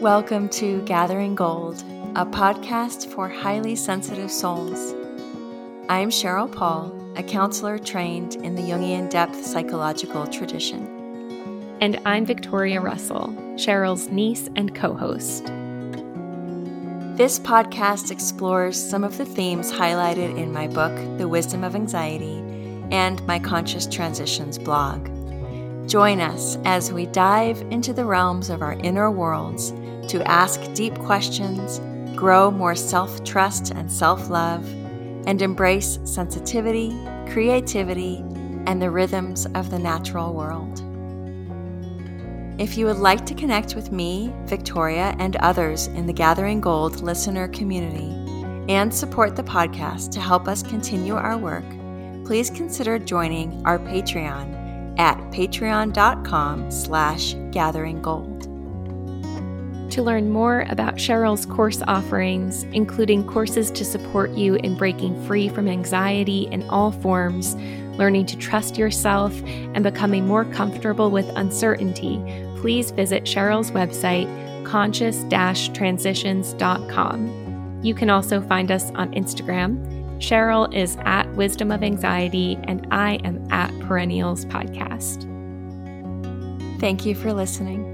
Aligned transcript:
Welcome 0.00 0.48
to 0.52 0.80
Gathering 0.86 1.34
Gold, 1.34 1.84
a 2.16 2.24
podcast 2.24 3.12
for 3.12 3.28
highly 3.28 3.76
sensitive 3.76 4.30
souls. 4.30 4.94
I'm 5.90 6.08
Cheryl 6.08 6.50
Paul, 6.50 6.90
a 7.16 7.22
counselor 7.22 7.78
trained 7.78 8.36
in 8.36 8.54
the 8.54 8.62
Jungian 8.62 9.10
depth 9.10 9.44
psychological 9.44 10.26
tradition. 10.26 10.86
And 11.82 12.00
I'm 12.06 12.24
Victoria 12.24 12.80
Russell, 12.80 13.34
Cheryl's 13.56 14.08
niece 14.08 14.48
and 14.56 14.74
co 14.74 14.94
host. 14.94 15.48
This 17.18 17.38
podcast 17.38 18.10
explores 18.10 18.82
some 18.82 19.04
of 19.04 19.18
the 19.18 19.26
themes 19.26 19.70
highlighted 19.70 20.34
in 20.38 20.50
my 20.50 20.66
book, 20.66 20.96
The 21.18 21.28
Wisdom 21.28 21.62
of 21.62 21.74
Anxiety, 21.74 22.38
and 22.90 23.22
my 23.26 23.38
Conscious 23.38 23.84
Transitions 23.84 24.56
blog. 24.56 25.10
Join 25.90 26.20
us 26.20 26.56
as 26.64 26.92
we 26.92 27.06
dive 27.06 27.60
into 27.72 27.92
the 27.92 28.04
realms 28.04 28.48
of 28.48 28.62
our 28.62 28.74
inner 28.74 29.10
worlds 29.10 29.72
to 30.06 30.22
ask 30.24 30.72
deep 30.72 30.96
questions, 31.00 31.80
grow 32.16 32.48
more 32.48 32.76
self 32.76 33.24
trust 33.24 33.72
and 33.72 33.90
self 33.90 34.30
love, 34.30 34.64
and 35.26 35.42
embrace 35.42 35.98
sensitivity, 36.04 36.96
creativity, 37.28 38.18
and 38.68 38.80
the 38.80 38.88
rhythms 38.88 39.46
of 39.56 39.72
the 39.72 39.80
natural 39.80 40.32
world. 40.32 40.78
If 42.60 42.78
you 42.78 42.86
would 42.86 42.98
like 42.98 43.26
to 43.26 43.34
connect 43.34 43.74
with 43.74 43.90
me, 43.90 44.32
Victoria, 44.44 45.16
and 45.18 45.34
others 45.38 45.88
in 45.88 46.06
the 46.06 46.12
Gathering 46.12 46.60
Gold 46.60 47.00
listener 47.00 47.48
community, 47.48 48.14
and 48.72 48.94
support 48.94 49.34
the 49.34 49.42
podcast 49.42 50.12
to 50.12 50.20
help 50.20 50.46
us 50.46 50.62
continue 50.62 51.16
our 51.16 51.36
work, 51.36 51.68
please 52.24 52.48
consider 52.48 52.96
joining 52.96 53.60
our 53.66 53.80
Patreon 53.80 54.59
at 55.00 55.16
patreon.com 55.32 56.70
slash 56.70 57.34
gatheringgold. 57.52 58.42
To 59.92 60.02
learn 60.02 60.28
more 60.28 60.66
about 60.68 60.96
Cheryl's 60.96 61.46
course 61.46 61.80
offerings, 61.88 62.64
including 62.74 63.26
courses 63.26 63.70
to 63.72 63.84
support 63.84 64.30
you 64.32 64.56
in 64.56 64.76
breaking 64.76 65.26
free 65.26 65.48
from 65.48 65.68
anxiety 65.68 66.46
in 66.52 66.68
all 66.68 66.92
forms, 66.92 67.56
learning 67.96 68.26
to 68.26 68.36
trust 68.36 68.76
yourself, 68.76 69.32
and 69.44 69.82
becoming 69.82 70.26
more 70.26 70.44
comfortable 70.44 71.10
with 71.10 71.26
uncertainty, 71.30 72.22
please 72.58 72.90
visit 72.90 73.24
Cheryl's 73.24 73.70
website, 73.70 74.28
conscious 74.66 75.24
transitions.com. 75.74 77.80
You 77.82 77.94
can 77.94 78.10
also 78.10 78.42
find 78.42 78.70
us 78.70 78.90
on 78.90 79.10
Instagram. 79.12 79.99
Cheryl 80.20 80.72
is 80.74 80.98
at 81.06 81.34
Wisdom 81.34 81.70
of 81.70 81.82
Anxiety, 81.82 82.58
and 82.64 82.86
I 82.90 83.14
am 83.24 83.50
at 83.50 83.70
Perennials 83.80 84.44
Podcast. 84.44 85.26
Thank 86.78 87.06
you 87.06 87.14
for 87.14 87.32
listening. 87.32 87.86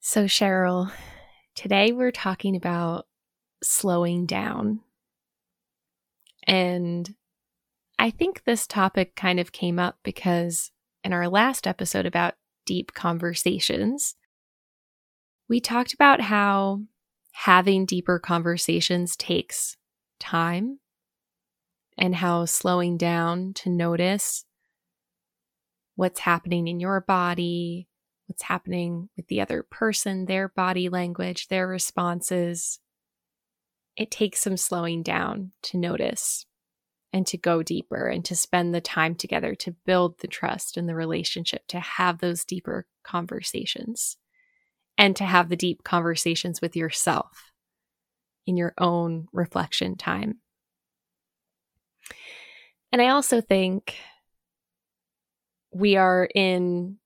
So, 0.00 0.24
Cheryl, 0.24 0.90
today 1.54 1.92
we're 1.92 2.10
talking 2.10 2.56
about 2.56 3.06
slowing 3.62 4.24
down. 4.24 4.80
And 6.46 7.14
I 7.98 8.08
think 8.08 8.44
this 8.44 8.66
topic 8.66 9.14
kind 9.14 9.38
of 9.38 9.52
came 9.52 9.78
up 9.78 9.98
because 10.02 10.70
in 11.04 11.12
our 11.12 11.28
last 11.28 11.66
episode 11.66 12.06
about 12.06 12.34
deep 12.64 12.94
conversations, 12.94 14.14
we 15.50 15.60
talked 15.60 15.92
about 15.92 16.22
how 16.22 16.80
having 17.32 17.86
deeper 17.86 18.18
conversations 18.18 19.16
takes 19.16 19.76
time 20.20 20.78
and 21.98 22.14
how 22.14 22.44
slowing 22.44 22.96
down 22.96 23.52
to 23.54 23.70
notice 23.70 24.44
what's 25.96 26.20
happening 26.20 26.68
in 26.68 26.80
your 26.80 27.00
body, 27.00 27.88
what's 28.26 28.44
happening 28.44 29.08
with 29.16 29.26
the 29.28 29.40
other 29.40 29.62
person, 29.62 30.26
their 30.26 30.48
body 30.48 30.88
language, 30.88 31.48
their 31.48 31.66
responses. 31.66 32.78
It 33.96 34.10
takes 34.10 34.40
some 34.40 34.56
slowing 34.56 35.02
down 35.02 35.52
to 35.64 35.76
notice 35.76 36.46
and 37.12 37.26
to 37.26 37.36
go 37.36 37.62
deeper 37.62 38.06
and 38.06 38.24
to 38.24 38.34
spend 38.34 38.74
the 38.74 38.80
time 38.80 39.14
together 39.14 39.54
to 39.56 39.76
build 39.84 40.20
the 40.20 40.28
trust 40.28 40.78
and 40.78 40.88
the 40.88 40.94
relationship, 40.94 41.66
to 41.68 41.78
have 41.78 42.18
those 42.18 42.44
deeper 42.44 42.86
conversations 43.04 44.16
and 44.98 45.16
to 45.16 45.24
have 45.24 45.48
the 45.48 45.56
deep 45.56 45.84
conversations 45.84 46.60
with 46.60 46.76
yourself 46.76 47.52
in 48.46 48.56
your 48.56 48.74
own 48.78 49.26
reflection 49.32 49.96
time. 49.96 50.38
And 52.92 53.00
I 53.00 53.08
also 53.08 53.40
think 53.40 53.96
we 55.72 55.96
are 55.96 56.28
in 56.34 56.98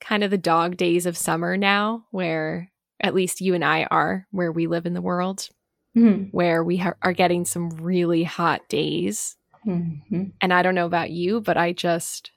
kind 0.00 0.24
of 0.24 0.30
the 0.30 0.38
dog 0.38 0.76
days 0.76 1.06
of 1.06 1.16
summer 1.16 1.56
now, 1.56 2.06
where 2.10 2.70
at 3.00 3.14
least 3.14 3.40
you 3.40 3.54
and 3.54 3.64
I 3.64 3.84
are, 3.84 4.26
where 4.30 4.50
we 4.50 4.66
live 4.66 4.86
in 4.86 4.94
the 4.94 5.02
world, 5.02 5.48
mm-hmm. 5.96 6.24
where 6.30 6.64
we 6.64 6.78
ha- 6.78 6.94
are 7.02 7.12
getting 7.12 7.44
some 7.44 7.70
really 7.70 8.24
hot 8.24 8.68
days. 8.68 9.36
Mm-hmm. 9.66 10.24
And 10.40 10.52
I 10.54 10.62
don't 10.62 10.74
know 10.74 10.86
about 10.86 11.10
you, 11.10 11.40
but 11.40 11.56
I 11.56 11.72
just 11.72 12.30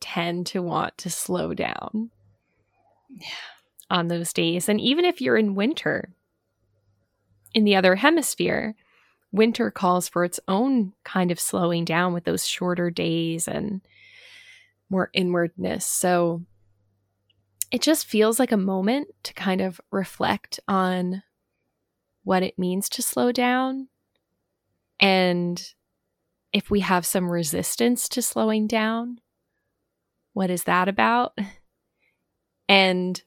tend 0.00 0.46
to 0.46 0.62
want 0.62 0.96
to 0.98 1.10
slow 1.10 1.52
down 1.52 2.10
yeah. 3.16 3.26
On 3.90 4.08
those 4.08 4.32
days. 4.32 4.68
And 4.68 4.80
even 4.80 5.04
if 5.04 5.20
you're 5.20 5.36
in 5.36 5.54
winter, 5.54 6.14
in 7.54 7.64
the 7.64 7.76
other 7.76 7.96
hemisphere, 7.96 8.74
winter 9.32 9.70
calls 9.70 10.08
for 10.08 10.24
its 10.24 10.40
own 10.48 10.92
kind 11.04 11.30
of 11.30 11.40
slowing 11.40 11.84
down 11.84 12.12
with 12.12 12.24
those 12.24 12.46
shorter 12.46 12.90
days 12.90 13.48
and 13.48 13.80
more 14.88 15.10
inwardness. 15.12 15.86
So 15.86 16.42
it 17.70 17.82
just 17.82 18.06
feels 18.06 18.38
like 18.38 18.52
a 18.52 18.56
moment 18.56 19.08
to 19.22 19.34
kind 19.34 19.60
of 19.60 19.80
reflect 19.90 20.58
on 20.66 21.22
what 22.24 22.42
it 22.42 22.58
means 22.58 22.88
to 22.90 23.02
slow 23.02 23.32
down 23.32 23.88
and 24.98 25.72
if 26.52 26.68
we 26.70 26.80
have 26.80 27.06
some 27.06 27.30
resistance 27.30 28.08
to 28.08 28.20
slowing 28.20 28.66
down 28.66 29.20
what 30.32 30.50
is 30.50 30.64
that 30.64 30.88
about 30.88 31.38
and 32.68 33.22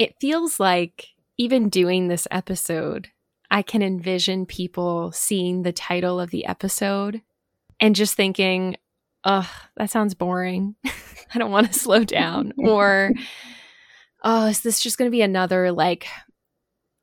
it 0.00 0.14
feels 0.20 0.58
like 0.58 1.08
even 1.38 1.68
doing 1.68 2.08
this 2.08 2.26
episode 2.30 3.08
i 3.50 3.62
can 3.62 3.82
envision 3.82 4.46
people 4.46 5.12
seeing 5.12 5.62
the 5.62 5.72
title 5.72 6.18
of 6.18 6.30
the 6.30 6.46
episode 6.46 7.22
and 7.78 7.94
just 7.94 8.14
thinking 8.14 8.76
ugh 9.24 9.46
that 9.76 9.90
sounds 9.90 10.14
boring 10.14 10.74
I 11.34 11.38
don't 11.38 11.50
want 11.50 11.72
to 11.72 11.78
slow 11.78 12.04
down. 12.04 12.52
or, 12.58 13.12
oh, 14.22 14.46
is 14.46 14.60
this 14.60 14.80
just 14.82 14.98
going 14.98 15.10
to 15.10 15.14
be 15.14 15.22
another 15.22 15.72
like 15.72 16.06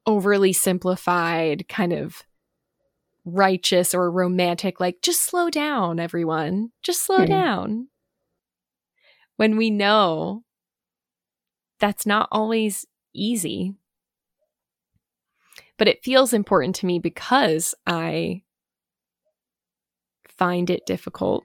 overly 0.05 0.53
simplified 0.53 1.67
kind 1.67 1.93
of 1.93 2.23
righteous 3.25 3.93
or 3.93 4.09
romantic, 4.09 4.79
like, 4.79 5.01
just 5.01 5.21
slow 5.21 5.49
down, 5.49 5.99
everyone. 5.99 6.71
Just 6.81 7.05
slow 7.05 7.25
down. 7.25 7.89
When 9.35 9.57
we 9.57 9.69
know 9.69 10.43
that's 11.79 12.05
not 12.05 12.27
always 12.31 12.85
easy. 13.13 13.73
But 15.77 15.87
it 15.87 16.03
feels 16.03 16.33
important 16.33 16.75
to 16.77 16.85
me 16.85 16.99
because 16.99 17.75
I 17.85 18.41
find 20.27 20.69
it 20.69 20.85
difficult 20.85 21.43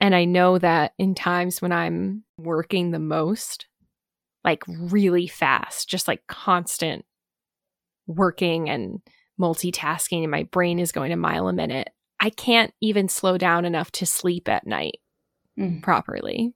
and 0.00 0.14
I 0.14 0.24
know 0.24 0.58
that 0.58 0.92
in 0.98 1.14
times 1.14 1.62
when 1.62 1.72
I'm 1.72 2.24
working 2.38 2.90
the 2.90 2.98
most, 2.98 3.66
like 4.44 4.62
really 4.68 5.26
fast, 5.26 5.88
just 5.88 6.06
like 6.06 6.26
constant 6.26 7.04
working 8.06 8.68
and 8.68 9.00
multitasking, 9.40 10.22
and 10.22 10.30
my 10.30 10.44
brain 10.44 10.78
is 10.78 10.92
going 10.92 11.12
a 11.12 11.16
mile 11.16 11.48
a 11.48 11.52
minute, 11.52 11.90
I 12.20 12.30
can't 12.30 12.72
even 12.80 13.08
slow 13.08 13.38
down 13.38 13.64
enough 13.64 13.90
to 13.92 14.06
sleep 14.06 14.48
at 14.48 14.66
night 14.66 14.98
mm. 15.58 15.82
properly. 15.82 16.52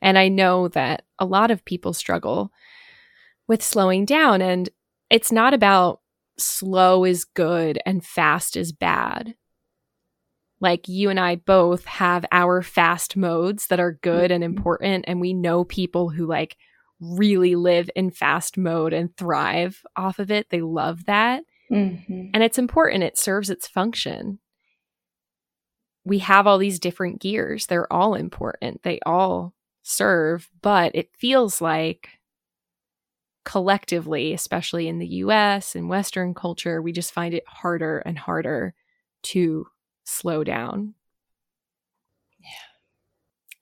And 0.00 0.18
I 0.18 0.28
know 0.28 0.68
that 0.68 1.04
a 1.18 1.24
lot 1.24 1.50
of 1.50 1.64
people 1.64 1.92
struggle 1.92 2.52
with 3.46 3.62
slowing 3.62 4.04
down. 4.04 4.42
And 4.42 4.68
it's 5.10 5.32
not 5.32 5.54
about 5.54 6.00
slow 6.36 7.04
is 7.04 7.24
good 7.24 7.78
and 7.84 8.04
fast 8.04 8.56
is 8.56 8.72
bad 8.72 9.34
like 10.60 10.88
you 10.88 11.10
and 11.10 11.20
I 11.20 11.36
both 11.36 11.84
have 11.84 12.24
our 12.32 12.62
fast 12.62 13.16
modes 13.16 13.68
that 13.68 13.80
are 13.80 13.98
good 14.02 14.30
and 14.30 14.42
mm-hmm. 14.42 14.56
important 14.56 15.04
and 15.06 15.20
we 15.20 15.32
know 15.32 15.64
people 15.64 16.10
who 16.10 16.26
like 16.26 16.56
really 17.00 17.54
live 17.54 17.88
in 17.94 18.10
fast 18.10 18.58
mode 18.58 18.92
and 18.92 19.16
thrive 19.16 19.82
off 19.94 20.18
of 20.18 20.30
it. 20.30 20.50
They 20.50 20.60
love 20.60 21.04
that. 21.04 21.44
Mm-hmm. 21.70 22.30
And 22.34 22.42
it's 22.42 22.58
important. 22.58 23.04
It 23.04 23.16
serves 23.16 23.50
its 23.50 23.68
function. 23.68 24.40
We 26.04 26.18
have 26.20 26.46
all 26.46 26.58
these 26.58 26.80
different 26.80 27.20
gears. 27.20 27.66
They're 27.66 27.92
all 27.92 28.14
important. 28.14 28.82
They 28.82 28.98
all 29.06 29.54
serve, 29.88 30.50
but 30.60 30.92
it 30.94 31.08
feels 31.16 31.60
like 31.60 32.10
collectively, 33.44 34.34
especially 34.34 34.88
in 34.88 34.98
the 34.98 35.06
US 35.06 35.74
and 35.74 35.88
Western 35.88 36.34
culture, 36.34 36.82
we 36.82 36.92
just 36.92 37.12
find 37.12 37.32
it 37.32 37.44
harder 37.46 37.98
and 38.00 38.18
harder 38.18 38.74
to 39.22 39.66
slow 40.04 40.44
down. 40.44 40.94
Yeah. 42.40 42.48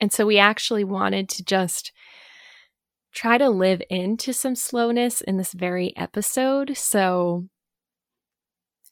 And 0.00 0.12
so 0.12 0.26
we 0.26 0.38
actually 0.38 0.82
wanted 0.82 1.28
to 1.31 1.44
just 1.44 1.93
try 3.12 3.38
to 3.38 3.49
live 3.49 3.81
into 3.88 4.32
some 4.32 4.56
slowness 4.56 5.20
in 5.20 5.37
this 5.37 5.52
very 5.52 5.96
episode. 5.96 6.76
So 6.76 7.46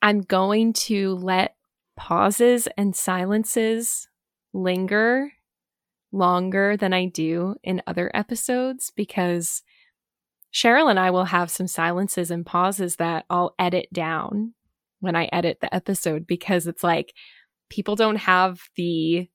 I'm 0.01 0.21
going 0.21 0.73
to 0.75 1.15
let 1.17 1.57
pauses 1.97 2.69
and 2.77 2.95
silences 2.95 4.09
linger 4.53 5.33
longer 6.15 6.77
than 6.77 6.93
I 6.93 7.07
do 7.07 7.57
in 7.63 7.83
other 7.87 8.11
episodes 8.15 8.93
because 8.95 9.63
Cheryl 10.53 10.89
and 10.89 10.99
I 11.01 11.11
will 11.11 11.25
have 11.25 11.51
some 11.51 11.67
silences 11.67 12.31
and 12.31 12.47
pauses 12.47 12.97
that 12.97 13.25
I'll 13.29 13.55
edit 13.59 13.93
down 13.93 14.55
when 15.01 15.17
I 15.17 15.29
edit 15.33 15.59
the 15.61 15.75
episode 15.75 16.27
because 16.27 16.67
it's 16.67 16.85
like 16.85 17.13
people 17.69 17.97
don't 17.97 18.17
have 18.17 18.61
the 18.77 19.29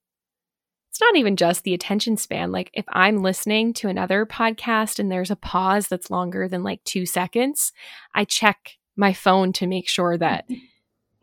it's 0.92 1.02
not 1.02 1.16
even 1.18 1.36
just 1.36 1.64
the 1.64 1.76
attention 1.76 2.18
span. 2.18 2.52
Like 2.52 2.72
if 2.74 2.86
I'm 2.90 3.22
listening 3.22 3.74
to 3.74 3.90
another 3.90 4.26
podcast 4.26 4.98
and 4.98 5.12
there's 5.12 5.30
a 5.30 5.36
pause 5.36 5.88
that's 5.88 6.10
longer 6.10 6.48
than 6.48 6.64
like 6.64 6.84
2 6.86 7.06
seconds, 7.06 7.72
I 8.16 8.26
check 8.26 8.78
my 8.96 9.14
phone 9.14 9.54
to 9.54 9.68
make 9.68 9.88
sure 9.88 10.18
that 10.18 10.46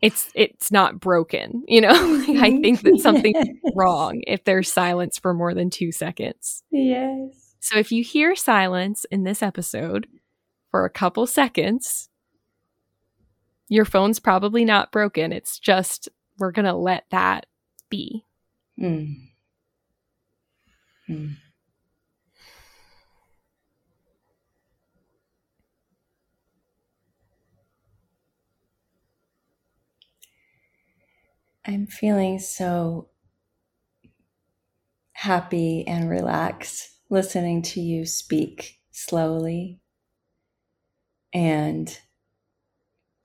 it's 0.01 0.29
it's 0.35 0.71
not 0.71 0.99
broken, 0.99 1.63
you 1.67 1.81
know? 1.81 1.93
like 2.27 2.37
I 2.37 2.61
think 2.61 2.81
that 2.81 2.99
something's 2.99 3.47
wrong 3.75 4.21
if 4.27 4.43
there's 4.43 4.71
silence 4.71 5.17
for 5.17 5.33
more 5.33 5.53
than 5.53 5.69
2 5.69 5.91
seconds. 5.91 6.63
Yes. 6.71 7.55
So 7.59 7.77
if 7.77 7.91
you 7.91 8.03
hear 8.03 8.35
silence 8.35 9.05
in 9.11 9.23
this 9.23 9.41
episode 9.41 10.07
for 10.69 10.85
a 10.85 10.89
couple 10.89 11.25
seconds, 11.25 12.09
your 13.69 13.85
phone's 13.85 14.19
probably 14.19 14.63
not 14.63 14.91
broken. 14.91 15.33
It's 15.33 15.59
just 15.59 16.09
we're 16.37 16.51
going 16.51 16.65
to 16.65 16.73
let 16.73 17.05
that 17.09 17.47
be. 17.89 18.23
Mm. 18.79 19.15
Mm. 21.09 21.35
I'm 31.69 31.85
feeling 31.85 32.39
so 32.39 33.09
happy 35.11 35.85
and 35.85 36.09
relaxed 36.09 36.89
listening 37.09 37.61
to 37.61 37.81
you 37.81 38.05
speak 38.05 38.79
slowly 38.91 39.81
and 41.33 41.99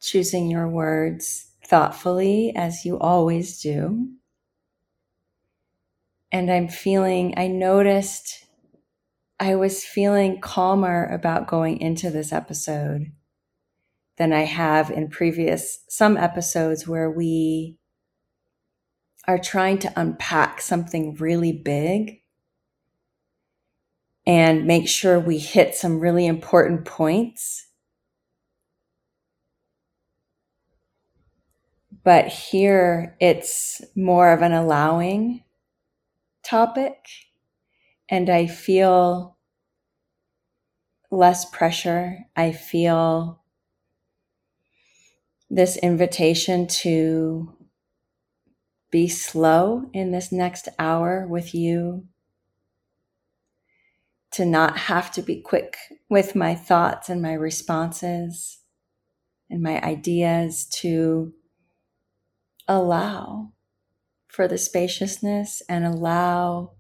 choosing 0.01 0.51
your 0.51 0.67
words 0.67 1.53
thoughtfully 1.65 2.53
as 2.57 2.85
you 2.85 2.99
always 2.99 3.61
do. 3.61 4.09
And 6.33 6.51
I'm 6.51 6.67
feeling, 6.67 7.35
I 7.37 7.47
noticed 7.47 8.45
I 9.39 9.55
was 9.55 9.85
feeling 9.85 10.41
calmer 10.41 11.07
about 11.07 11.47
going 11.47 11.81
into 11.81 12.11
this 12.11 12.33
episode 12.33 13.13
than 14.17 14.33
I 14.33 14.47
have 14.47 14.91
in 14.91 15.11
previous, 15.11 15.85
some 15.89 16.17
episodes 16.17 16.89
where 16.89 17.09
we 17.09 17.79
are 19.27 19.39
trying 19.39 19.79
to 19.79 19.93
unpack 19.97 20.61
something 20.61 21.15
really 21.15 21.53
big 21.53 22.21
and 24.27 24.67
make 24.67 24.89
sure 24.89 25.19
we 25.19 25.39
hit 25.39 25.75
some 25.75 26.01
really 26.01 26.27
important 26.27 26.85
points. 26.85 27.67
But 32.05 32.29
here 32.29 33.17
it's 33.21 33.81
more 33.95 34.33
of 34.33 34.43
an 34.43 34.53
allowing 34.53 35.45
topic, 36.45 36.97
and 38.09 38.29
I 38.29 38.47
feel 38.47 39.37
less 41.13 41.45
pressure. 41.45 42.19
I 42.35 42.51
feel 42.53 43.41
this 45.49 45.77
invitation 45.77 46.67
to 46.67 47.55
be 48.93 49.09
slow 49.09 49.91
in 49.93 50.13
this 50.13 50.31
next 50.31 50.69
hour 50.79 51.27
with 51.27 51.55
you 51.55 52.05
to 54.31 54.45
not 54.45 54.79
have 54.79 55.11
to 55.13 55.23
be 55.23 55.41
quick 55.41 55.77
with 56.09 56.37
my 56.37 56.55
thoughts 56.55 57.09
and 57.09 57.21
my 57.21 57.33
responses 57.33 58.61
and 59.51 59.63
my 59.63 59.81
ideas, 59.83 60.67
to 60.67 61.33
allow 62.69 63.53
for 64.29 64.47
the 64.49 64.57
spaciousness 64.57 65.63
and 65.69 65.85
allow 65.85 66.73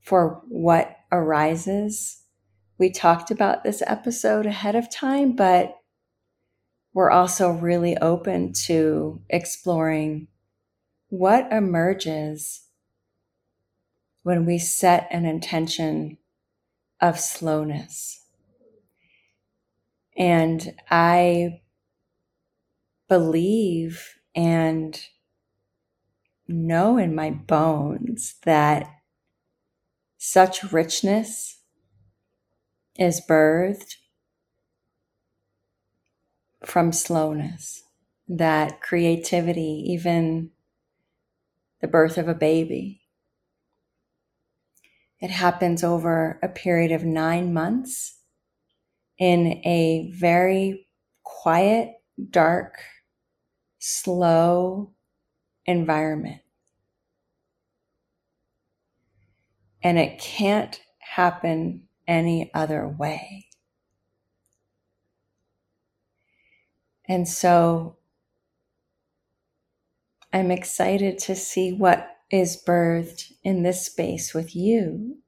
for 0.00 0.42
what 0.48 0.96
arises. 1.10 2.22
We 2.78 2.90
talked 2.90 3.30
about 3.30 3.64
this 3.64 3.82
episode 3.86 4.46
ahead 4.46 4.74
of 4.76 4.90
time, 4.90 5.36
but 5.36 5.74
we're 6.94 7.10
also 7.10 7.50
really 7.50 7.96
open 7.98 8.52
to 8.66 9.20
exploring 9.28 10.28
what 11.08 11.52
emerges 11.52 12.64
when 14.22 14.46
we 14.46 14.58
set 14.58 15.06
an 15.10 15.26
intention 15.26 16.16
of 17.00 17.20
slowness. 17.20 18.24
And 20.16 20.74
I 20.90 21.60
believe 23.08 24.14
and 24.34 24.98
know 26.48 26.98
in 26.98 27.14
my 27.14 27.30
bones 27.30 28.36
that 28.44 28.86
such 30.16 30.72
richness 30.72 31.60
is 32.98 33.20
birthed 33.28 33.96
from 36.64 36.92
slowness, 36.92 37.84
that 38.26 38.80
creativity, 38.80 39.84
even 39.86 40.50
the 41.84 41.88
birth 41.88 42.16
of 42.16 42.28
a 42.28 42.34
baby, 42.34 43.02
it 45.20 45.28
happens 45.28 45.84
over 45.84 46.38
a 46.42 46.48
period 46.48 46.92
of 46.92 47.04
nine 47.04 47.52
months 47.52 48.20
in 49.18 49.60
a 49.66 50.10
very 50.14 50.88
quiet, 51.24 51.90
dark, 52.30 52.78
slow 53.78 54.94
environment. 55.66 56.40
And 59.82 59.98
it 59.98 60.18
can't 60.18 60.80
happen 61.00 61.82
any 62.08 62.50
other 62.54 62.88
way. 62.88 63.48
And 67.06 67.28
so 67.28 67.98
I'm 70.34 70.50
excited 70.50 71.18
to 71.20 71.36
see 71.36 71.72
what 71.72 72.08
is 72.28 72.60
birthed 72.60 73.32
in 73.44 73.62
this 73.62 73.86
space 73.86 74.34
with 74.34 74.56
you. 74.56 75.18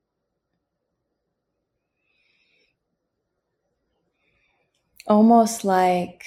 Almost 5.07 5.65
like 5.65 6.25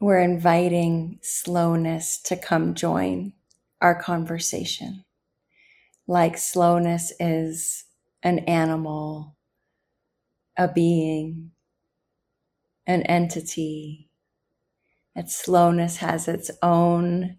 we're 0.00 0.20
inviting 0.20 1.18
slowness 1.20 2.18
to 2.22 2.36
come 2.38 2.72
join 2.72 3.34
our 3.82 3.94
conversation. 3.94 5.04
Like 6.06 6.38
slowness 6.38 7.12
is 7.20 7.84
an 8.22 8.38
animal, 8.40 9.36
a 10.56 10.66
being, 10.66 11.50
an 12.86 13.02
entity, 13.02 14.08
that 15.14 15.30
slowness 15.30 15.98
has 15.98 16.28
its 16.28 16.50
own 16.62 17.38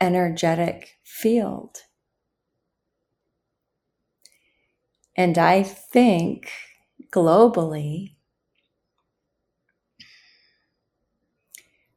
energetic 0.00 1.00
field. 1.02 1.78
And 5.16 5.36
I 5.38 5.64
think 5.64 6.52
globally, 7.12 8.14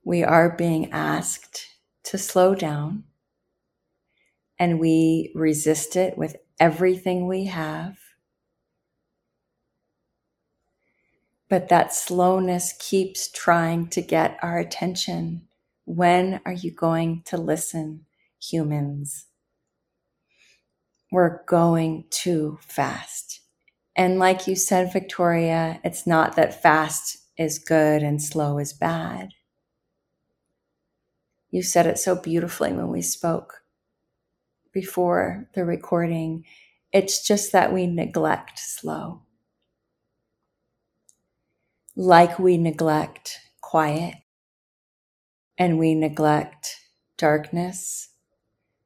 we 0.03 0.23
are 0.23 0.49
being 0.49 0.91
asked 0.91 1.67
to 2.03 2.17
slow 2.17 2.55
down 2.55 3.03
and 4.59 4.79
we 4.79 5.31
resist 5.35 5.95
it 5.95 6.17
with 6.17 6.35
everything 6.59 7.27
we 7.27 7.45
have. 7.45 7.97
But 11.49 11.69
that 11.69 11.93
slowness 11.93 12.73
keeps 12.79 13.29
trying 13.31 13.87
to 13.89 14.01
get 14.01 14.37
our 14.41 14.57
attention. 14.59 15.47
When 15.85 16.41
are 16.45 16.53
you 16.53 16.71
going 16.71 17.23
to 17.27 17.37
listen, 17.37 18.05
humans? 18.41 19.27
We're 21.11 21.43
going 21.45 22.05
too 22.09 22.59
fast. 22.61 23.41
And 23.95 24.19
like 24.19 24.47
you 24.47 24.55
said, 24.55 24.93
Victoria, 24.93 25.79
it's 25.83 26.07
not 26.07 26.35
that 26.35 26.61
fast 26.61 27.17
is 27.37 27.59
good 27.59 28.03
and 28.03 28.21
slow 28.21 28.59
is 28.59 28.73
bad. 28.73 29.29
You 31.51 31.63
said 31.63 31.87
it 31.87 31.97
so 31.97 32.15
beautifully 32.15 32.73
when 32.73 32.89
we 32.89 33.01
spoke 33.01 33.63
before 34.73 35.49
the 35.55 35.65
recording. 35.65 36.45
It's 36.93 37.25
just 37.25 37.53
that 37.53 37.73
we 37.73 37.87
neglect 37.87 38.59
slow. 38.59 39.23
Like 41.99 42.37
we 42.37 42.59
neglect 42.59 43.39
quiet 43.59 44.13
and 45.57 45.79
we 45.79 45.95
neglect 45.95 46.77
darkness, 47.17 48.09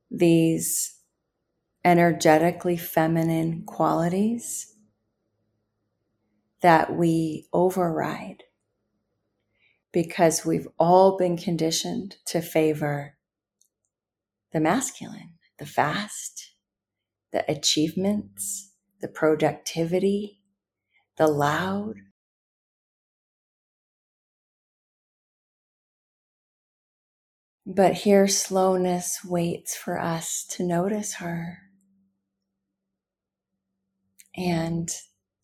these 0.10 0.96
energetically 1.84 2.77
feminine 2.77 3.63
qualities 3.65 4.77
that 6.62 6.96
we 6.96 7.48
override 7.51 8.44
because 9.91 10.46
we've 10.46 10.70
all 10.80 11.18
been 11.18 11.36
conditioned 11.36 12.15
to 12.27 12.41
favor 12.41 13.18
the 14.53 14.62
masculine, 14.62 15.34
the 15.60 15.65
fast, 15.65 16.53
the 17.34 17.44
achievements, 17.51 18.72
the 19.01 19.10
productivity, 19.10 20.39
the 21.18 21.27
loud. 21.27 21.96
But 27.65 27.94
here, 27.94 28.27
slowness 28.27 29.24
waits 29.24 29.75
for 29.75 30.00
us 30.00 30.44
to 30.51 30.63
notice 30.63 31.15
her. 31.15 31.60
And 34.36 34.89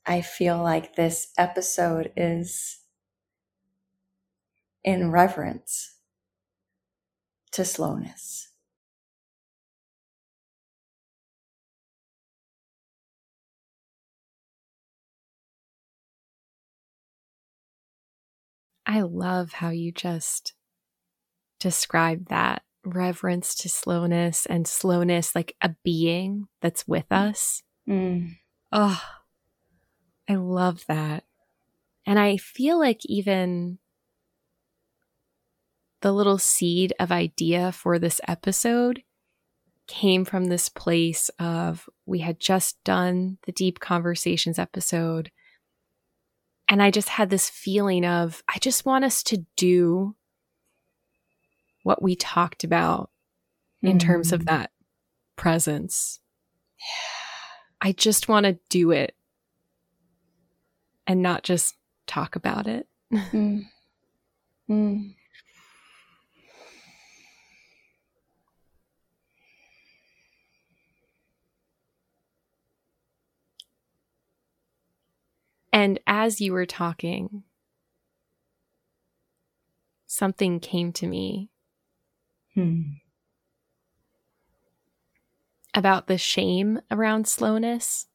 I 0.05 0.21
feel 0.21 0.61
like 0.61 0.95
this 0.95 1.31
episode 1.37 2.11
is 2.15 2.79
in 4.83 5.11
reverence 5.11 5.95
to 7.51 7.65
slowness. 7.65 8.49
I 18.85 19.01
love 19.01 19.51
how 19.51 19.69
you 19.69 19.91
just 19.91 20.53
describe 21.59 22.29
that 22.29 22.63
reverence 22.85 23.53
to 23.55 23.69
slowness 23.69 24.45
and 24.45 24.67
slowness 24.67 25.35
like 25.35 25.55
a 25.61 25.75
being 25.83 26.47
that's 26.61 26.87
with 26.87 27.11
us. 27.11 27.63
Mm. 27.87 28.35
Oh, 28.71 29.01
I 30.29 30.35
love 30.35 30.83
that. 30.87 31.23
And 32.05 32.17
I 32.17 32.37
feel 32.37 32.79
like 32.79 33.01
even 33.05 33.79
the 36.01 36.11
little 36.11 36.37
seed 36.37 36.93
of 36.99 37.11
idea 37.11 37.71
for 37.71 37.99
this 37.99 38.21
episode 38.27 39.03
came 39.87 40.25
from 40.25 40.45
this 40.45 40.69
place 40.69 41.29
of 41.39 41.89
we 42.05 42.19
had 42.19 42.39
just 42.39 42.81
done 42.83 43.37
the 43.45 43.51
deep 43.51 43.79
conversations 43.79 44.59
episode 44.59 45.31
and 46.67 46.83
I 46.83 46.91
just 46.91 47.09
had 47.09 47.29
this 47.29 47.49
feeling 47.49 48.05
of 48.05 48.43
I 48.53 48.59
just 48.59 48.85
want 48.85 49.05
us 49.05 49.23
to 49.23 49.45
do 49.55 50.15
what 51.87 52.03
we 52.03 52.17
talked 52.17 52.65
about 52.65 53.09
mm-hmm. 53.77 53.87
in 53.87 53.97
terms 53.97 54.33
of 54.33 54.41
mm. 54.41 54.45
that 54.47 54.71
presence. 55.37 56.19
I 57.79 57.93
just 57.93 58.27
want 58.27 58.45
to 58.45 58.59
do 58.67 58.91
it 58.91 59.15
and 61.07 61.21
not 61.21 61.43
just 61.43 61.77
talk 62.05 62.35
about 62.35 62.67
it. 62.67 62.87
Mm. 63.13 63.63
Mm. 64.69 65.13
And 75.71 75.99
as 76.05 76.41
you 76.41 76.51
were 76.51 76.65
talking, 76.65 77.43
something 80.05 80.59
came 80.59 80.91
to 80.91 81.07
me 81.07 81.49
hmm. 82.57 82.81
about 85.75 86.07
the 86.07 86.17
shame 86.17 86.81
around 86.89 87.27
slowness. 87.27 88.07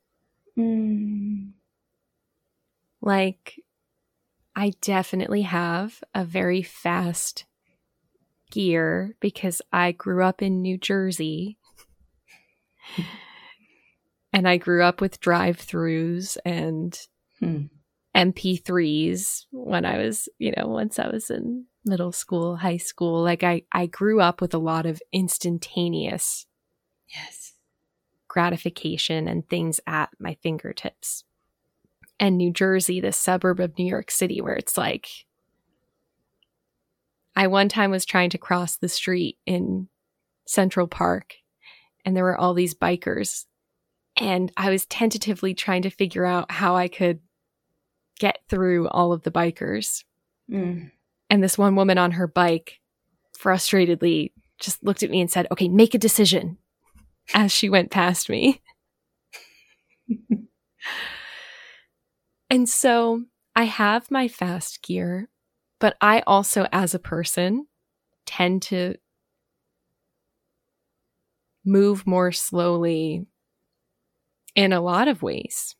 Hmm. 0.56 1.50
Like, 3.00 3.60
I 4.56 4.72
definitely 4.80 5.42
have 5.42 6.02
a 6.12 6.24
very 6.24 6.62
fast 6.62 7.44
gear 8.50 9.16
because 9.20 9.62
I 9.72 9.92
grew 9.92 10.24
up 10.24 10.42
in 10.42 10.60
New 10.60 10.76
Jersey. 10.76 11.58
and 14.32 14.48
I 14.48 14.56
grew 14.56 14.82
up 14.82 15.00
with 15.00 15.20
drive 15.20 15.56
throughs 15.56 16.36
and 16.44 16.98
hmm. 17.38 17.66
MP3s 18.16 19.46
when 19.52 19.84
I 19.84 19.98
was, 19.98 20.28
you 20.38 20.52
know, 20.56 20.66
once 20.66 20.98
I 20.98 21.08
was 21.08 21.30
in 21.30 21.66
middle 21.84 22.12
school, 22.12 22.56
high 22.56 22.76
school. 22.76 23.22
Like 23.22 23.42
I, 23.42 23.62
I 23.72 23.86
grew 23.86 24.20
up 24.20 24.40
with 24.40 24.54
a 24.54 24.58
lot 24.58 24.86
of 24.86 25.02
instantaneous 25.12 26.46
yes 27.08 27.52
gratification 28.28 29.28
and 29.28 29.46
things 29.46 29.78
at 29.86 30.08
my 30.18 30.34
fingertips. 30.42 31.24
And 32.18 32.38
New 32.38 32.50
Jersey, 32.50 32.98
the 32.98 33.12
suburb 33.12 33.60
of 33.60 33.76
New 33.76 33.84
York 33.84 34.10
City, 34.10 34.40
where 34.40 34.54
it's 34.54 34.78
like 34.78 35.08
I 37.36 37.46
one 37.46 37.68
time 37.68 37.90
was 37.90 38.06
trying 38.06 38.30
to 38.30 38.38
cross 38.38 38.76
the 38.76 38.88
street 38.88 39.36
in 39.44 39.88
Central 40.46 40.86
Park 40.86 41.34
and 42.04 42.16
there 42.16 42.24
were 42.24 42.38
all 42.38 42.54
these 42.54 42.74
bikers 42.74 43.44
and 44.16 44.50
I 44.56 44.70
was 44.70 44.86
tentatively 44.86 45.54
trying 45.54 45.82
to 45.82 45.90
figure 45.90 46.24
out 46.24 46.50
how 46.50 46.74
I 46.74 46.88
could 46.88 47.20
get 48.18 48.38
through 48.48 48.88
all 48.88 49.12
of 49.12 49.22
the 49.22 49.30
bikers. 49.30 50.04
Mm. 50.50 50.90
And 51.32 51.42
this 51.42 51.56
one 51.56 51.76
woman 51.76 51.96
on 51.96 52.10
her 52.10 52.26
bike 52.26 52.78
frustratedly 53.34 54.32
just 54.60 54.84
looked 54.84 55.02
at 55.02 55.08
me 55.08 55.18
and 55.18 55.30
said, 55.30 55.46
Okay, 55.50 55.66
make 55.66 55.94
a 55.94 55.98
decision 55.98 56.58
as 57.32 57.50
she 57.50 57.70
went 57.70 57.90
past 57.90 58.28
me. 58.28 58.60
and 62.50 62.68
so 62.68 63.22
I 63.56 63.64
have 63.64 64.10
my 64.10 64.28
fast 64.28 64.82
gear, 64.82 65.30
but 65.80 65.96
I 66.02 66.22
also, 66.26 66.66
as 66.70 66.92
a 66.92 66.98
person, 66.98 67.66
tend 68.26 68.60
to 68.64 68.96
move 71.64 72.06
more 72.06 72.30
slowly 72.30 73.24
in 74.54 74.74
a 74.74 74.82
lot 74.82 75.08
of 75.08 75.22
ways. 75.22 75.76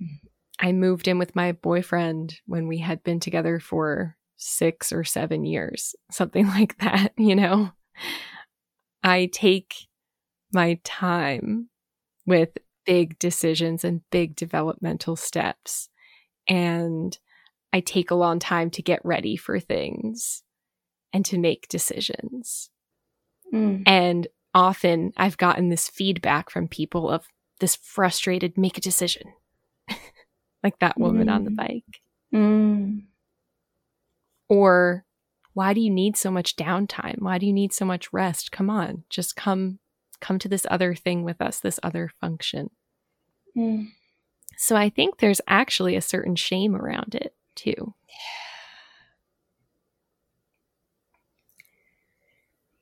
Hmm. 0.00 0.26
I 0.58 0.72
moved 0.72 1.06
in 1.06 1.20
with 1.20 1.36
my 1.36 1.52
boyfriend 1.52 2.40
when 2.46 2.66
we 2.66 2.78
had 2.78 3.04
been 3.04 3.20
together 3.20 3.60
for 3.60 4.16
six 4.36 4.92
or 4.92 5.04
seven 5.04 5.44
years, 5.44 5.94
something 6.10 6.46
like 6.48 6.78
that, 6.78 7.12
you 7.16 7.34
know. 7.36 7.70
I 9.02 9.30
take 9.32 9.86
my 10.52 10.78
time 10.84 11.68
with 12.26 12.50
big 12.84 13.18
decisions 13.18 13.84
and 13.84 14.00
big 14.10 14.36
developmental 14.36 15.16
steps. 15.16 15.88
And 16.48 17.16
I 17.72 17.80
take 17.80 18.10
a 18.10 18.16
long 18.16 18.38
time 18.38 18.70
to 18.70 18.82
get 18.82 19.04
ready 19.04 19.36
for 19.36 19.58
things 19.60 20.42
and 21.12 21.24
to 21.26 21.38
make 21.38 21.68
decisions. 21.68 22.70
Mm. 23.52 23.82
And 23.86 24.28
often 24.54 25.12
I've 25.16 25.36
gotten 25.36 25.68
this 25.68 25.88
feedback 25.88 26.50
from 26.50 26.68
people 26.68 27.10
of 27.10 27.26
this 27.60 27.76
frustrated, 27.76 28.56
make 28.56 28.78
a 28.78 28.82
decision, 28.82 29.32
like 30.62 30.78
that 30.80 30.98
woman 30.98 31.28
mm. 31.28 31.34
on 31.34 31.44
the 31.44 31.50
mm. 31.50 31.56
bike. 31.56 32.00
Mm. 32.34 33.02
Or, 34.48 35.04
why 35.54 35.72
do 35.72 35.80
you 35.80 35.90
need 35.90 36.16
so 36.16 36.30
much 36.30 36.56
downtime? 36.56 37.20
Why 37.20 37.38
do 37.38 37.46
you 37.46 37.52
need 37.52 37.72
so 37.72 37.84
much 37.84 38.12
rest? 38.12 38.52
Come 38.52 38.70
on, 38.70 39.04
just 39.08 39.36
come 39.36 39.78
come 40.20 40.38
to 40.38 40.48
this 40.48 40.66
other 40.70 40.94
thing 40.94 41.24
with 41.24 41.40
us, 41.40 41.60
this 41.60 41.80
other 41.82 42.10
function. 42.20 42.70
Mm. 43.56 43.88
So 44.56 44.76
I 44.76 44.88
think 44.88 45.18
there's 45.18 45.40
actually 45.46 45.96
a 45.96 46.00
certain 46.00 46.36
shame 46.36 46.74
around 46.74 47.14
it 47.14 47.34
too. 47.54 47.94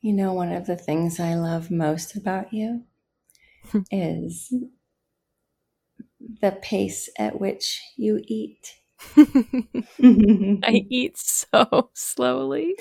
You 0.01 0.13
know, 0.13 0.33
one 0.33 0.53
of 0.53 0.67
the 0.67 0.77
things 0.77 1.19
I 1.19 1.35
love 1.35 1.71
most 1.71 2.15
about 2.15 2.53
you 2.53 2.83
is 3.91 4.53
the 6.41 6.53
pace 6.53 7.09
at 7.19 7.41
which 7.41 7.81
you 7.97 8.23
eat. 8.27 8.75
I 10.63 10.87
eat 10.91 11.17
so 11.17 11.91
slowly. 11.95 12.77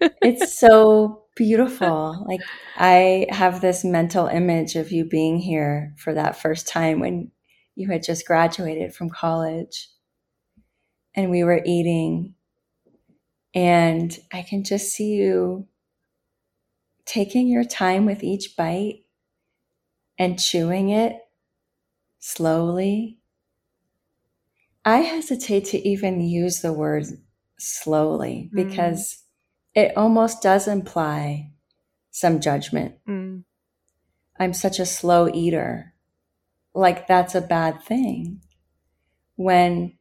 it's 0.00 0.58
so 0.58 1.24
beautiful. 1.36 2.24
Like, 2.26 2.40
I 2.76 3.26
have 3.30 3.60
this 3.60 3.84
mental 3.84 4.26
image 4.26 4.76
of 4.76 4.92
you 4.92 5.04
being 5.04 5.38
here 5.38 5.94
for 5.98 6.14
that 6.14 6.40
first 6.40 6.68
time 6.68 7.00
when 7.00 7.30
you 7.74 7.88
had 7.90 8.02
just 8.02 8.26
graduated 8.26 8.94
from 8.94 9.10
college 9.10 9.88
and 11.14 11.30
we 11.30 11.44
were 11.44 11.62
eating. 11.64 12.34
And 13.54 14.16
I 14.32 14.42
can 14.42 14.64
just 14.64 14.92
see 14.92 15.14
you 15.14 15.66
taking 17.04 17.48
your 17.48 17.64
time 17.64 18.06
with 18.06 18.22
each 18.22 18.56
bite 18.56 19.00
and 20.18 20.38
chewing 20.38 20.90
it 20.90 21.16
slowly. 22.18 23.19
I 24.84 24.98
hesitate 24.98 25.66
to 25.66 25.88
even 25.88 26.20
use 26.20 26.60
the 26.60 26.72
word 26.72 27.04
slowly 27.58 28.50
mm. 28.52 28.56
because 28.56 29.22
it 29.74 29.96
almost 29.96 30.42
does 30.42 30.66
imply 30.66 31.52
some 32.10 32.40
judgment. 32.40 32.94
Mm. 33.08 33.44
I'm 34.38 34.54
such 34.54 34.78
a 34.78 34.86
slow 34.86 35.28
eater. 35.32 35.94
Like 36.74 37.06
that's 37.06 37.34
a 37.34 37.40
bad 37.40 37.82
thing 37.82 38.40
when 39.36 39.98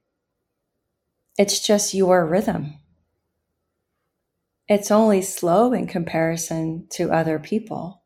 it's 1.37 1.59
just 1.65 1.93
your 1.93 2.25
rhythm. 2.25 2.75
It's 4.67 4.91
only 4.91 5.21
slow 5.21 5.73
in 5.73 5.87
comparison 5.87 6.87
to 6.91 7.11
other 7.11 7.39
people. 7.39 8.03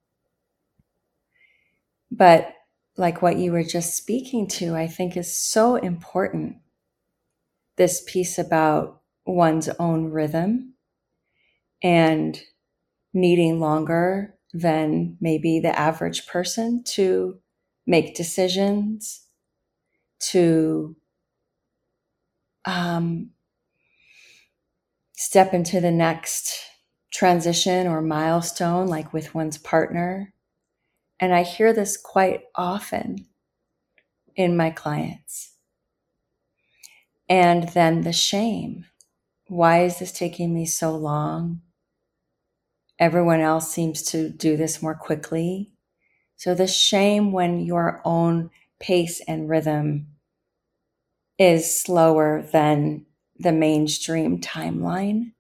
But 2.10 2.54
like 2.96 3.22
what 3.22 3.38
you 3.38 3.52
were 3.52 3.64
just 3.64 3.98
speaking 3.98 4.48
to, 4.48 4.76
I 4.76 4.88
think 4.88 5.18
is 5.18 5.36
so 5.36 5.76
important. 5.76 6.58
This 7.78 8.04
piece 8.06 8.38
about 8.38 9.02
one's 9.26 9.70
own 9.80 10.12
rhythm 10.12 10.74
and 11.82 12.40
needing 13.14 13.60
longer 13.60 14.36
than 14.54 15.18
maybe 15.20 15.60
the 15.60 15.78
average 15.78 16.28
person 16.28 16.84
to 16.84 17.40
make 17.88 18.16
decisions, 18.16 19.26
to 20.20 20.96
um, 22.66 23.32
step 25.14 25.54
into 25.54 25.82
the 25.82 25.92
next 25.92 26.60
transition 27.12 27.88
or 27.88 28.02
milestone, 28.02 28.88
like 28.88 29.14
with 29.14 29.36
one's 29.36 29.58
partner. 29.58 30.34
And 31.20 31.34
I 31.34 31.44
hear 31.44 31.74
this 31.74 31.98
quite 31.98 32.42
often 32.56 33.28
in 34.36 34.58
my 34.58 34.70
clients. 34.72 35.53
And 37.34 37.70
then 37.70 38.02
the 38.02 38.14
shame. 38.14 38.86
Why 39.48 39.86
is 39.86 39.98
this 39.98 40.12
taking 40.12 40.54
me 40.54 40.68
so 40.68 40.96
long? 40.96 41.62
Everyone 43.00 43.40
else 43.40 43.74
seems 43.74 44.04
to 44.12 44.30
do 44.30 44.56
this 44.56 44.84
more 44.84 44.94
quickly. 44.94 45.72
So 46.36 46.54
the 46.54 46.68
shame 46.68 47.32
when 47.32 47.62
your 47.62 48.04
own 48.06 48.52
pace 48.80 49.20
and 49.28 49.50
rhythm 49.50 50.10
is 51.40 51.82
slower 51.82 52.48
than 52.54 53.08
the 53.40 53.52
mainstream 53.52 54.40
timeline, 54.40 55.32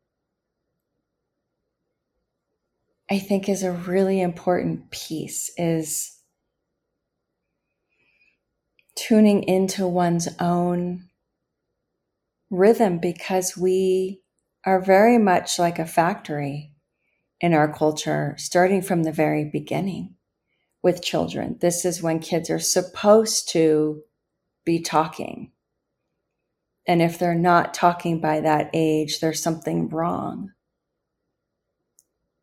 I 3.07 3.19
think 3.19 3.47
is 3.47 3.61
a 3.61 3.71
really 3.71 4.19
important 4.19 4.89
piece 4.89 5.51
is 5.57 6.17
tuning 8.95 9.43
into 9.43 9.87
one's 9.87 10.27
own 10.39 11.09
rhythm 12.53 12.99
because 12.99 13.57
we 13.57 14.21
are 14.65 14.81
very 14.81 15.17
much 15.17 15.59
like 15.59 15.79
a 15.79 15.85
factory 15.85 16.71
in 17.41 17.53
our 17.53 17.73
culture, 17.73 18.35
starting 18.37 18.81
from 18.81 19.03
the 19.03 19.11
very 19.11 19.43
beginning 19.43 20.15
with 20.81 21.03
children. 21.03 21.57
This 21.59 21.83
is 21.83 22.01
when 22.01 22.19
kids 22.19 22.49
are 22.49 22.59
supposed 22.59 23.49
to 23.49 24.01
be 24.65 24.81
talking 24.81 25.51
and 26.85 27.01
if 27.01 27.17
they're 27.17 27.35
not 27.35 27.73
talking 27.73 28.19
by 28.19 28.41
that 28.41 28.69
age, 28.73 29.19
there's 29.19 29.41
something 29.41 29.87
wrong. 29.89 30.51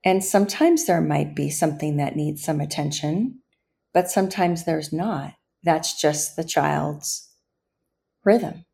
And 0.03 0.25
sometimes 0.25 0.87
there 0.87 1.03
might 1.03 1.37
be 1.37 1.51
something 1.51 1.99
that 1.99 2.17
needs 2.17 2.43
some 2.43 2.61
attention, 2.61 3.41
but 3.93 4.11
sometimes 4.11 4.65
there's 4.65 4.93
not. 4.93 5.35
That's 5.63 6.01
just 6.01 6.37
the 6.37 6.45
child's 6.45 7.29
rhythm. 8.25 8.65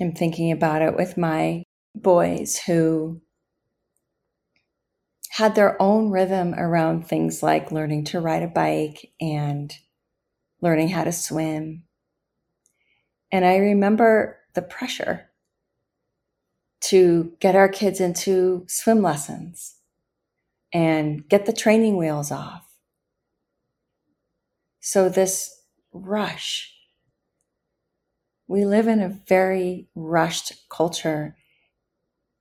I'm 0.00 0.12
thinking 0.12 0.50
about 0.52 0.82
it 0.82 0.96
with 0.96 1.16
my 1.16 1.64
boys 1.94 2.58
who 2.58 3.20
had 5.30 5.54
their 5.54 5.80
own 5.80 6.10
rhythm 6.10 6.54
around 6.54 7.06
things 7.06 7.42
like 7.42 7.72
learning 7.72 8.04
to 8.04 8.20
ride 8.20 8.42
a 8.42 8.48
bike 8.48 9.12
and 9.20 9.74
learning 10.60 10.88
how 10.88 11.04
to 11.04 11.12
swim 11.12 11.84
and 13.34 13.44
I 13.44 13.56
remember 13.56 14.38
the 14.54 14.62
pressure 14.62 15.28
to 16.82 17.32
get 17.40 17.56
our 17.56 17.68
kids 17.68 18.00
into 18.00 18.64
swim 18.68 19.02
lessons 19.02 19.74
and 20.72 21.28
get 21.28 21.44
the 21.44 21.52
training 21.52 21.96
wheels 21.96 22.30
off. 22.30 22.64
So, 24.78 25.08
this 25.08 25.62
rush, 25.92 26.73
we 28.46 28.64
live 28.64 28.86
in 28.86 29.00
a 29.00 29.18
very 29.26 29.88
rushed 29.94 30.52
culture 30.68 31.36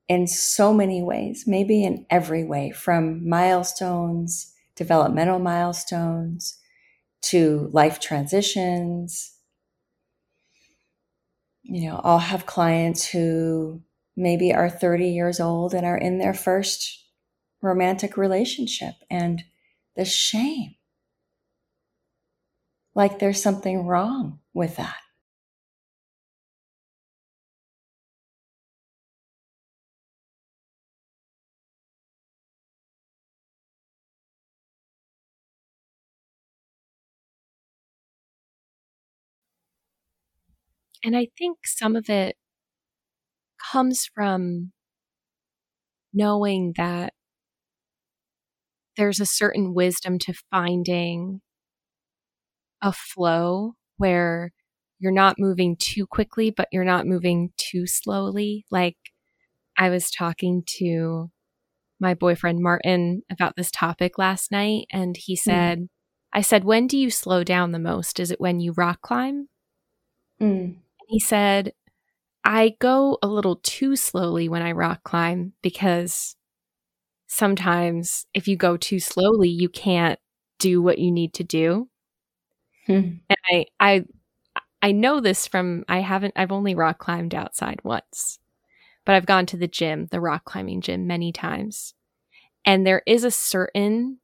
in 0.07 0.27
so 0.27 0.73
many 0.73 1.01
ways, 1.01 1.45
maybe 1.47 1.83
in 1.83 2.05
every 2.09 2.43
way, 2.43 2.71
from 2.71 3.27
milestones, 3.27 4.53
developmental 4.75 5.39
milestones, 5.39 6.59
to 7.21 7.69
life 7.71 7.99
transitions, 7.99 9.33
you 11.63 11.89
know, 11.89 12.01
I'll 12.03 12.19
have 12.19 12.45
clients 12.45 13.07
who 13.07 13.81
maybe 14.15 14.53
are 14.53 14.69
30 14.69 15.09
years 15.09 15.39
old 15.39 15.73
and 15.73 15.85
are 15.85 15.97
in 15.97 16.19
their 16.19 16.33
first 16.33 17.05
romantic 17.61 18.17
relationship 18.17 18.95
and 19.09 19.43
the 19.95 20.05
shame. 20.05 20.75
Like 22.93 23.19
there's 23.19 23.41
something 23.41 23.87
wrong 23.87 24.39
with 24.53 24.75
that. 24.75 24.97
And 41.03 41.17
I 41.17 41.27
think 41.37 41.59
some 41.65 41.95
of 41.95 42.09
it 42.09 42.35
comes 43.71 44.09
from 44.13 44.71
knowing 46.13 46.73
that 46.77 47.13
there's 48.95 49.19
a 49.19 49.25
certain 49.25 49.73
wisdom 49.73 50.19
to 50.19 50.33
finding 50.51 51.41
a 52.81 52.91
flow 52.91 53.73
where 53.97 54.51
you're 54.99 55.11
not 55.11 55.39
moving 55.39 55.75
too 55.77 56.05
quickly, 56.05 56.51
but 56.51 56.67
you're 56.71 56.83
not 56.85 57.07
moving 57.07 57.51
too 57.57 57.87
slowly. 57.87 58.65
Like 58.69 58.97
I 59.77 59.89
was 59.89 60.11
talking 60.11 60.63
to 60.77 61.31
my 61.99 62.13
boyfriend 62.13 62.59
Martin 62.61 63.23
about 63.31 63.55
this 63.55 63.71
topic 63.71 64.17
last 64.17 64.51
night, 64.51 64.85
and 64.91 65.15
he 65.17 65.33
hmm. 65.35 65.49
said, 65.49 65.79
mm. 65.79 65.87
I 66.31 66.41
said, 66.41 66.63
when 66.63 66.87
do 66.87 66.97
you 66.97 67.09
slow 67.09 67.43
down 67.43 67.71
the 67.71 67.79
most? 67.79 68.19
Is 68.19 68.31
it 68.31 68.41
when 68.41 68.59
you 68.59 68.73
rock 68.75 69.01
climb? 69.01 69.47
Mm. 70.41 70.77
He 71.07 71.19
said, 71.19 71.73
I 72.43 72.75
go 72.79 73.17
a 73.21 73.27
little 73.27 73.57
too 73.57 73.95
slowly 73.95 74.49
when 74.49 74.61
I 74.61 74.71
rock 74.73 75.03
climb 75.03 75.53
because 75.61 76.35
sometimes 77.27 78.25
if 78.33 78.47
you 78.47 78.57
go 78.57 78.77
too 78.77 78.99
slowly, 78.99 79.49
you 79.49 79.69
can't 79.69 80.19
do 80.59 80.81
what 80.81 80.99
you 80.99 81.11
need 81.11 81.33
to 81.35 81.43
do. 81.43 81.89
Hmm. 82.87 83.17
And 83.29 83.37
I, 83.51 83.65
I, 83.79 84.05
I 84.81 84.91
know 84.91 85.21
this 85.21 85.47
from 85.47 85.85
I 85.87 85.99
haven't 85.99 86.33
I've 86.35 86.51
only 86.51 86.75
rock 86.75 86.99
climbed 86.99 87.33
outside 87.33 87.79
once, 87.83 88.39
but 89.05 89.15
I've 89.15 89.25
gone 89.25 89.45
to 89.47 89.57
the 89.57 89.67
gym, 89.67 90.07
the 90.11 90.21
rock 90.21 90.45
climbing 90.45 90.81
gym, 90.81 91.07
many 91.07 91.31
times, 91.31 91.93
and 92.65 92.85
there 92.85 93.03
is 93.07 93.23
a 93.23 93.31
certain 93.31 94.19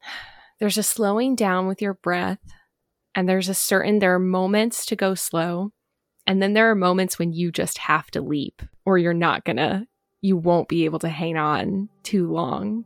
there's 0.60 0.78
a 0.78 0.82
slowing 0.82 1.34
down 1.36 1.66
with 1.66 1.82
your 1.82 1.94
breath 1.94 2.40
and 3.14 3.28
there's 3.28 3.48
a 3.48 3.54
certain, 3.54 3.98
there 3.98 4.14
are 4.14 4.18
moments 4.18 4.86
to 4.86 4.96
go 4.96 5.14
slow. 5.14 5.70
And 6.26 6.42
then 6.42 6.54
there 6.54 6.70
are 6.70 6.74
moments 6.74 7.18
when 7.18 7.32
you 7.32 7.52
just 7.52 7.78
have 7.78 8.10
to 8.12 8.20
leap 8.20 8.62
or 8.84 8.98
you're 8.98 9.12
not 9.14 9.44
gonna, 9.44 9.86
you 10.22 10.36
won't 10.36 10.68
be 10.68 10.84
able 10.84 10.98
to 11.00 11.08
hang 11.08 11.36
on 11.36 11.88
too 12.02 12.30
long. 12.30 12.84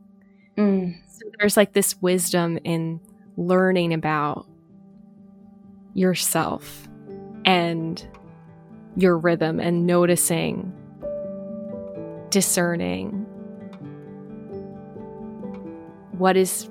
Mm. 0.57 0.95
So 1.07 1.25
there's 1.39 1.55
like 1.57 1.73
this 1.73 1.95
wisdom 2.01 2.59
in 2.63 2.99
learning 3.37 3.93
about 3.93 4.45
yourself 5.93 6.87
and 7.45 8.05
your 8.97 9.17
rhythm 9.17 9.59
and 9.59 9.87
noticing, 9.87 10.73
discerning 12.29 13.25
what 16.11 16.35
is 16.35 16.69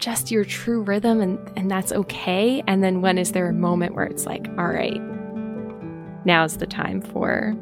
just 0.00 0.30
your 0.30 0.44
true 0.44 0.82
rhythm 0.82 1.20
and, 1.20 1.38
and 1.56 1.70
that's 1.70 1.92
okay? 1.92 2.62
And 2.66 2.82
then 2.82 3.02
when 3.02 3.18
is 3.18 3.32
there 3.32 3.48
a 3.48 3.52
moment 3.52 3.94
where 3.94 4.06
it's 4.06 4.26
like, 4.26 4.48
all 4.58 4.68
right, 4.68 5.00
now's 6.24 6.56
the 6.56 6.66
time 6.66 7.00
for 7.00 7.54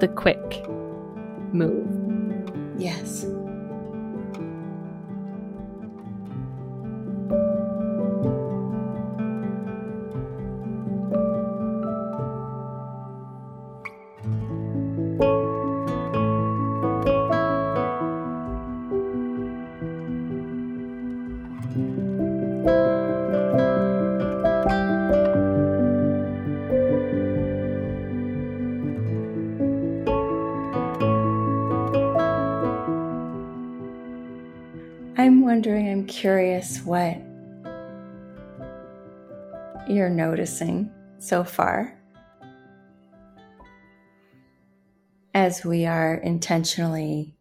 the 0.00 0.08
quick 0.08 0.66
move? 1.52 1.88
Yes. 2.78 3.24
You're 40.02 40.10
noticing 40.10 40.90
so 41.20 41.44
far 41.44 41.96
as 45.32 45.64
we 45.64 45.86
are 45.86 46.14
intentionally 46.14 47.36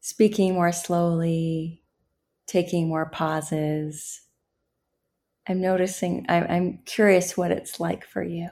speaking 0.00 0.52
more 0.52 0.70
slowly, 0.70 1.82
taking 2.46 2.88
more 2.88 3.08
pauses. 3.08 4.20
I'm 5.48 5.62
noticing, 5.62 6.26
I'm, 6.28 6.44
I'm 6.46 6.78
curious 6.84 7.34
what 7.34 7.50
it's 7.50 7.80
like 7.80 8.04
for 8.04 8.22
you. 8.22 8.50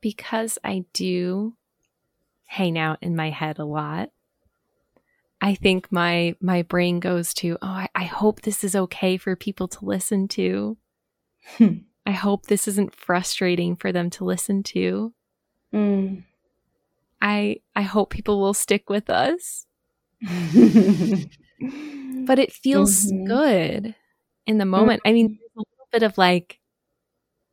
Because 0.00 0.56
I 0.64 0.86
do 0.94 1.56
hang 2.46 2.78
out 2.78 2.96
in 3.02 3.14
my 3.14 3.28
head 3.28 3.58
a 3.58 3.66
lot. 3.66 4.12
I 5.40 5.54
think 5.54 5.92
my 5.92 6.34
my 6.40 6.62
brain 6.62 7.00
goes 7.00 7.34
to, 7.34 7.58
oh, 7.60 7.66
I, 7.66 7.88
I 7.94 8.04
hope 8.04 8.42
this 8.42 8.64
is 8.64 8.74
okay 8.74 9.16
for 9.16 9.36
people 9.36 9.68
to 9.68 9.84
listen 9.84 10.28
to. 10.28 10.76
Hmm. 11.58 11.74
I 12.06 12.12
hope 12.12 12.46
this 12.46 12.68
isn't 12.68 12.94
frustrating 12.94 13.76
for 13.76 13.92
them 13.92 14.10
to 14.10 14.24
listen 14.24 14.62
to. 14.64 15.12
Mm. 15.74 16.24
I 17.20 17.60
I 17.74 17.82
hope 17.82 18.10
people 18.10 18.40
will 18.40 18.54
stick 18.54 18.88
with 18.88 19.10
us. 19.10 19.66
but 20.20 20.28
it 22.38 22.52
feels 22.52 23.06
mm-hmm. 23.06 23.26
good 23.26 23.94
in 24.46 24.58
the 24.58 24.64
moment. 24.64 25.00
Mm-hmm. 25.00 25.08
I 25.08 25.12
mean, 25.12 25.38
a 25.56 25.58
little 25.58 25.88
bit 25.92 26.02
of 26.02 26.16
like 26.16 26.60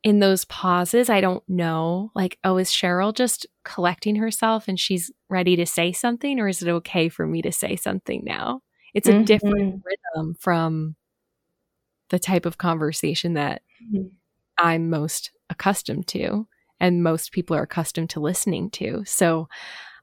in 0.04 0.20
those 0.20 0.46
pauses, 0.46 1.10
I 1.10 1.22
don't 1.22 1.48
know, 1.48 2.12
like, 2.14 2.38
oh, 2.44 2.58
is 2.58 2.70
Cheryl 2.70 3.14
just 3.14 3.48
collecting 3.64 4.18
herself 4.18 4.68
and 4.68 4.80
she's 4.80 5.12
ready 5.30 5.56
to 5.56 5.66
say 5.66 5.94
something, 5.94 6.40
or 6.40 6.48
is 6.50 6.62
it 6.62 6.70
okay 6.70 7.08
for 7.08 7.26
me 7.26 7.42
to 7.42 7.52
say 7.52 7.76
something 7.76 8.22
now? 8.26 8.62
It's 8.94 9.08
a 9.08 9.14
mm-hmm. 9.14 9.24
different 9.24 9.84
rhythm 9.86 10.36
from 10.40 10.96
the 12.10 12.20
type 12.20 12.46
of 12.46 12.58
conversation 12.58 13.34
that 13.36 13.62
mm-hmm. 13.82 14.08
I'm 14.58 14.90
most 14.90 15.32
accustomed 15.50 16.08
to 16.08 16.48
and 16.80 17.02
most 17.02 17.32
people 17.32 17.56
are 17.56 17.64
accustomed 17.64 18.10
to 18.12 18.20
listening 18.20 18.70
to. 18.72 19.04
So 19.06 19.48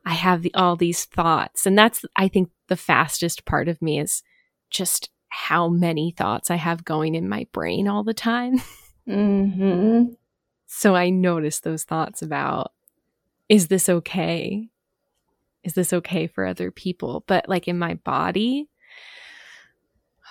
I 0.07 0.15
have 0.15 0.43
the, 0.43 0.55
all 0.55 0.77
these 0.77 1.05
thoughts. 1.05 1.67
And 1.67 1.77
that's, 1.77 2.05
I 2.17 2.29
think, 2.29 2.51
the 2.69 2.77
fastest 2.77 3.45
part 3.45 3.69
of 3.69 3.83
me 3.83 4.01
is 4.01 4.23
just 4.71 5.11
how 5.29 5.69
many 5.69 6.13
thoughts 6.17 6.51
I 6.51 6.57
have 6.57 6.85
going 6.85 7.15
in 7.15 7.29
my 7.29 7.47
brain 7.53 7.87
all 7.87 8.03
the 8.03 8.15
time. 8.15 8.63
Mm-hmm. 9.09 10.15
So 10.67 10.95
I 10.95 11.11
noticed 11.11 11.65
those 11.65 11.85
thoughts 11.85 12.23
about 12.23 12.73
is 13.49 13.67
this 13.67 13.89
okay? 13.89 14.69
Is 15.65 15.75
this 15.75 15.93
okay 15.93 16.29
for 16.29 16.47
other 16.47 16.71
people? 16.71 17.25
But 17.27 17.49
like 17.49 17.67
in 17.67 17.79
my 17.79 17.95
body, 17.95 18.69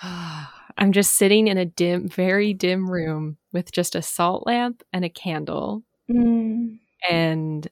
I'm 0.02 0.92
just 0.92 1.14
sitting 1.14 1.46
in 1.48 1.58
a 1.58 1.66
dim, 1.66 2.08
very 2.08 2.54
dim 2.54 2.90
room 2.90 3.36
with 3.52 3.70
just 3.70 3.94
a 3.94 4.02
salt 4.02 4.46
lamp 4.46 4.82
and 4.92 5.04
a 5.04 5.10
candle 5.10 5.82
mm. 6.10 6.78
and 7.08 7.68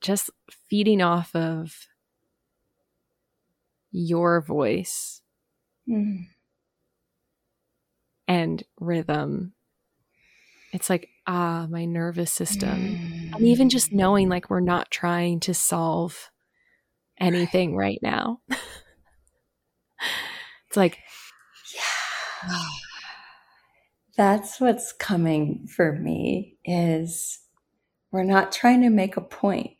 just 0.00 0.30
feeding 0.68 1.00
off 1.00 1.34
of 1.36 1.86
your 3.92 4.40
voice 4.40 5.22
mm. 5.88 6.26
and 8.26 8.64
rhythm 8.80 9.52
it's 10.78 10.88
like 10.88 11.08
ah 11.26 11.66
my 11.68 11.84
nervous 11.84 12.30
system. 12.30 12.70
Mm. 12.70 13.34
and 13.34 13.46
even 13.46 13.68
just 13.68 13.92
knowing 13.92 14.28
like 14.28 14.48
we're 14.48 14.60
not 14.60 14.92
trying 14.92 15.40
to 15.40 15.52
solve 15.52 16.30
anything 17.18 17.74
right, 17.74 17.98
right 18.02 18.02
now. 18.02 18.40
It's 20.68 20.76
like 20.76 20.98
yeah. 21.74 22.58
That's 24.16 24.60
what's 24.60 24.92
coming 24.92 25.66
for 25.66 25.92
me 25.92 26.58
is 26.64 27.38
we're 28.10 28.24
not 28.24 28.52
trying 28.52 28.82
to 28.82 28.90
make 28.90 29.16
a 29.16 29.22
point. 29.22 29.70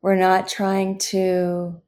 We're 0.00 0.16
not 0.16 0.48
trying 0.48 0.98
to 1.10 1.82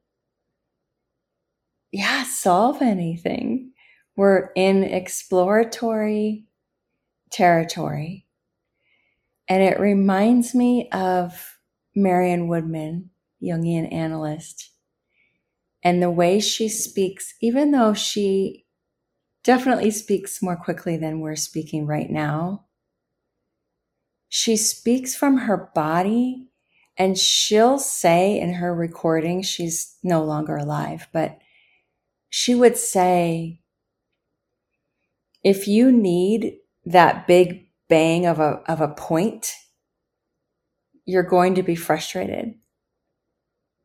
yeah 1.91 2.23
solve 2.23 2.81
anything. 2.83 3.71
We're 4.15 4.51
in 4.55 4.83
exploratory 4.83 6.44
territory. 7.35 8.25
And 9.47 9.61
it 9.61 9.79
reminds 9.79 10.55
me 10.55 10.89
of 10.91 11.59
Marion 11.93 12.47
Woodman, 12.47 13.09
Jungian 13.43 13.91
analyst, 13.93 14.71
and 15.83 16.01
the 16.01 16.09
way 16.09 16.39
she 16.39 16.67
speaks, 16.69 17.35
even 17.41 17.71
though 17.71 17.93
she 17.93 18.65
definitely 19.43 19.91
speaks 19.91 20.41
more 20.41 20.55
quickly 20.55 20.97
than 20.97 21.19
we're 21.19 21.35
speaking 21.35 21.85
right 21.85 22.09
now, 22.09 22.65
she 24.29 24.57
speaks 24.57 25.15
from 25.15 25.37
her 25.37 25.69
body 25.75 26.47
and 26.97 27.17
she'll 27.17 27.77
say 27.77 28.39
in 28.39 28.53
her 28.53 28.73
recording, 28.73 29.41
she's 29.41 29.97
no 30.01 30.23
longer 30.23 30.55
alive, 30.55 31.07
but 31.13 31.37
she 32.29 32.55
would 32.55 32.77
say, 32.77 33.59
if 35.43 35.67
you 35.67 35.91
need 35.91 36.57
that 36.85 37.27
big 37.27 37.67
bang 37.87 38.25
of 38.25 38.39
a, 38.39 38.61
of 38.67 38.81
a 38.81 38.87
point, 38.87 39.53
you're 41.05 41.23
going 41.23 41.55
to 41.55 41.63
be 41.63 41.75
frustrated 41.75 42.55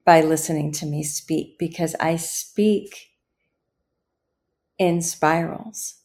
by 0.05 0.21
listening 0.21 0.73
to 0.73 0.87
me 0.87 1.03
speak 1.03 1.59
because 1.59 1.95
I 2.01 2.17
speak 2.17 3.11
in 4.79 5.03
spirals. 5.03 5.97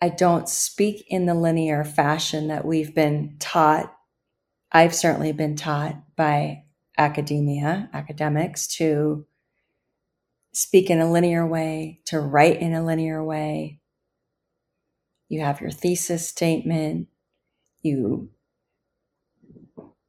I 0.00 0.08
don't 0.08 0.48
speak 0.48 1.04
in 1.08 1.26
the 1.26 1.34
linear 1.34 1.84
fashion 1.84 2.48
that 2.48 2.64
we've 2.64 2.92
been 2.92 3.36
taught. 3.38 3.94
I've 4.72 4.94
certainly 4.94 5.32
been 5.32 5.54
taught 5.54 5.96
by 6.16 6.64
academia, 6.98 7.88
academics 7.92 8.66
to 8.78 9.26
speak 10.52 10.90
in 10.90 11.00
a 11.00 11.10
linear 11.10 11.46
way, 11.46 12.00
to 12.06 12.20
write 12.20 12.60
in 12.60 12.74
a 12.74 12.84
linear 12.84 13.24
way, 13.24 13.80
you 15.32 15.40
have 15.40 15.60
your 15.60 15.70
thesis 15.70 16.28
statement, 16.28 17.08
you 17.80 18.28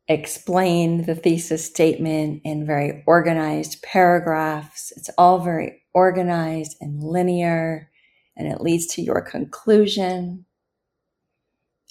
explain 0.09 1.05
the 1.05 1.15
thesis 1.15 1.65
statement 1.65 2.41
in 2.43 2.65
very 2.65 3.03
organized 3.07 3.81
paragraphs. 3.81 4.91
It's 4.97 5.09
all 5.17 5.39
very 5.39 5.81
organized 5.93 6.75
and 6.81 7.01
linear, 7.01 7.89
and 8.35 8.47
it 8.47 8.59
leads 8.59 8.87
to 8.87 9.01
your 9.01 9.21
conclusion. 9.21 10.45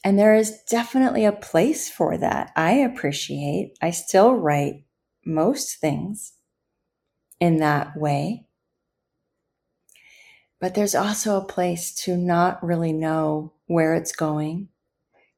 And 0.04 0.18
there 0.18 0.34
is 0.34 0.60
definitely 0.68 1.24
a 1.24 1.32
place 1.32 1.88
for 1.88 2.18
that. 2.18 2.52
I 2.54 2.72
appreciate, 2.72 3.78
I 3.80 3.92
still 3.92 4.34
write 4.34 4.84
most 5.24 5.80
things 5.80 6.34
in 7.40 7.58
that 7.58 7.96
way. 7.96 8.46
But 10.62 10.76
there's 10.76 10.94
also 10.94 11.36
a 11.36 11.44
place 11.44 11.92
to 12.04 12.16
not 12.16 12.62
really 12.62 12.92
know 12.92 13.52
where 13.66 13.96
it's 13.96 14.14
going, 14.14 14.68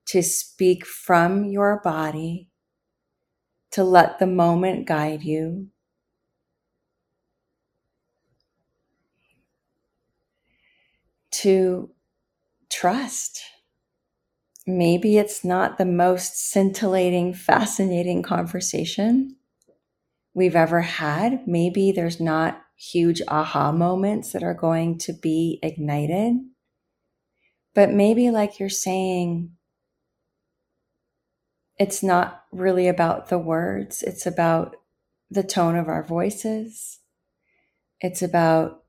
to 0.08 0.22
speak 0.22 0.84
from 0.84 1.46
your 1.46 1.80
body, 1.82 2.50
to 3.70 3.82
let 3.84 4.18
the 4.18 4.26
moment 4.26 4.86
guide 4.86 5.22
you. 5.22 5.68
To 11.30 11.88
trust. 12.68 13.40
Maybe 14.66 15.16
it's 15.16 15.42
not 15.42 15.78
the 15.78 15.86
most 15.86 16.36
scintillating, 16.36 17.32
fascinating 17.32 18.22
conversation 18.22 19.36
we've 20.34 20.54
ever 20.54 20.82
had. 20.82 21.48
Maybe 21.48 21.92
there's 21.92 22.20
not 22.20 22.63
huge 22.76 23.22
aha 23.28 23.72
moments 23.72 24.32
that 24.32 24.42
are 24.42 24.54
going 24.54 24.98
to 24.98 25.12
be 25.12 25.58
ignited. 25.62 26.36
But 27.74 27.90
maybe, 27.90 28.30
like 28.30 28.60
you're 28.60 28.68
saying, 28.68 29.50
it's 31.78 32.02
not 32.02 32.44
really 32.52 32.86
about 32.88 33.28
the 33.28 33.38
words, 33.38 34.02
it's 34.02 34.26
about 34.26 34.76
the 35.30 35.42
tone 35.42 35.76
of 35.76 35.88
our 35.88 36.04
voices. 36.04 37.00
It's 38.00 38.22
about 38.22 38.84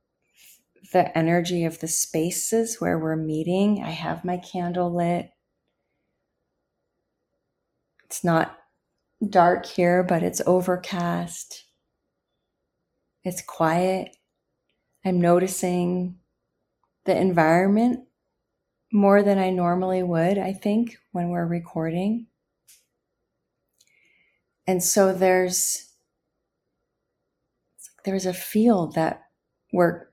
the 0.94 1.18
energy 1.18 1.66
of 1.66 1.80
the 1.80 1.88
spaces 1.88 2.78
where 2.80 3.00
we're 3.00 3.16
meeting. 3.16 3.82
I 3.84 3.92
have 3.92 4.26
my 4.26 4.38
candle 4.38 4.96
lit. 4.96 5.32
It's 8.06 8.24
not 8.24 8.58
dark 9.28 9.66
here, 9.66 10.04
but 10.04 10.22
it's 10.22 10.42
overcast. 10.46 11.65
It's 13.26 13.42
quiet. 13.42 14.16
I'm 15.04 15.20
noticing 15.20 16.20
the 17.06 17.18
environment 17.18 18.02
more 18.94 19.24
than 19.24 19.40
I 19.40 19.50
normally 19.50 20.04
would, 20.04 20.38
I 20.38 20.54
think, 20.54 20.98
when 21.12 21.30
we're 21.30 21.48
recording. 21.48 22.28
And 24.68 24.84
so 24.84 25.12
there's 25.12 25.92
there's 28.04 28.28
a 28.28 28.34
field 28.34 28.94
that 28.94 29.24
we're 29.74 30.10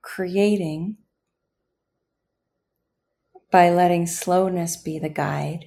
creating 0.00 0.96
by 3.50 3.68
letting 3.68 4.06
slowness 4.06 4.78
be 4.78 4.98
the 4.98 5.10
guide 5.10 5.66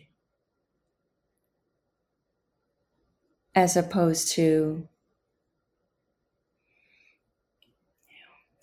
as 3.53 3.77
opposed 3.77 4.31
to 4.33 4.87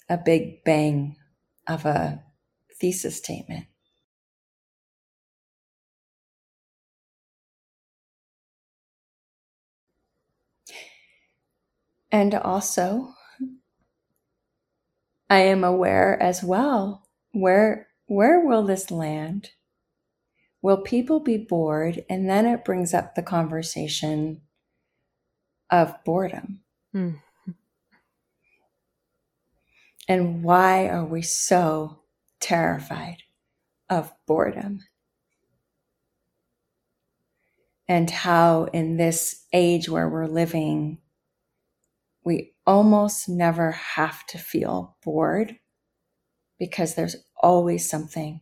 a 0.09 0.19
big 0.19 0.65
bang 0.65 1.17
of 1.67 1.85
a 1.85 2.23
thesis 2.79 3.17
statement. 3.17 3.67
And 12.13 12.35
also, 12.35 13.15
I 15.29 15.39
am 15.41 15.65
aware 15.65 16.21
as 16.23 16.43
well 16.45 17.09
where 17.33 17.89
where 18.07 18.41
will 18.41 18.63
this 18.63 18.91
land? 18.91 19.51
Will 20.63 20.77
people 20.79 21.21
be 21.21 21.37
bored? 21.37 22.05
And 22.09 22.29
then 22.29 22.47
it 22.47 22.65
brings 22.65 22.95
up 22.95 23.15
the 23.15 23.23
conversation 23.23 24.43
of 25.71 25.95
boredom. 26.05 26.61
Mm. 26.95 27.21
And 30.09 30.43
why 30.43 30.89
are 30.89 31.05
we 31.05 31.23
so 31.23 32.01
terrified 32.41 33.19
of 33.89 34.13
boredom? 34.27 34.81
And 37.89 38.11
how, 38.11 38.65
in 38.73 38.97
this 38.97 39.45
age 39.53 39.89
where 39.89 40.09
we're 40.09 40.27
living, 40.27 40.99
we 42.25 42.55
almost 42.67 43.29
never 43.29 43.73
have 43.73 44.27
to 44.29 44.39
feel 44.39 44.97
bored 45.05 45.59
because 46.59 46.95
there's 46.95 47.17
always 47.43 47.89
something 47.89 48.41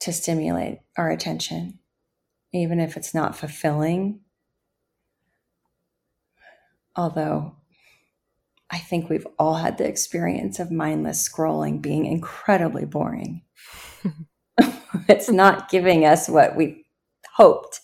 to 0.00 0.12
stimulate 0.12 0.80
our 0.98 1.10
attention, 1.10 1.78
even 2.52 2.80
if 2.80 2.96
it's 2.96 3.14
not 3.14 3.36
fulfilling. 3.36 4.20
Although 6.94 7.56
I 8.72 8.78
think 8.78 9.10
we've 9.10 9.26
all 9.38 9.56
had 9.56 9.76
the 9.76 9.86
experience 9.86 10.58
of 10.58 10.72
mindless 10.72 11.28
scrolling 11.28 11.82
being 11.82 12.06
incredibly 12.06 12.86
boring. 12.86 13.42
it's 15.08 15.28
not 15.28 15.70
giving 15.70 16.06
us 16.06 16.26
what 16.26 16.56
we 16.56 16.86
hoped 17.34 17.80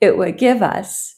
it 0.00 0.18
would 0.18 0.36
give 0.36 0.62
us. 0.62 1.16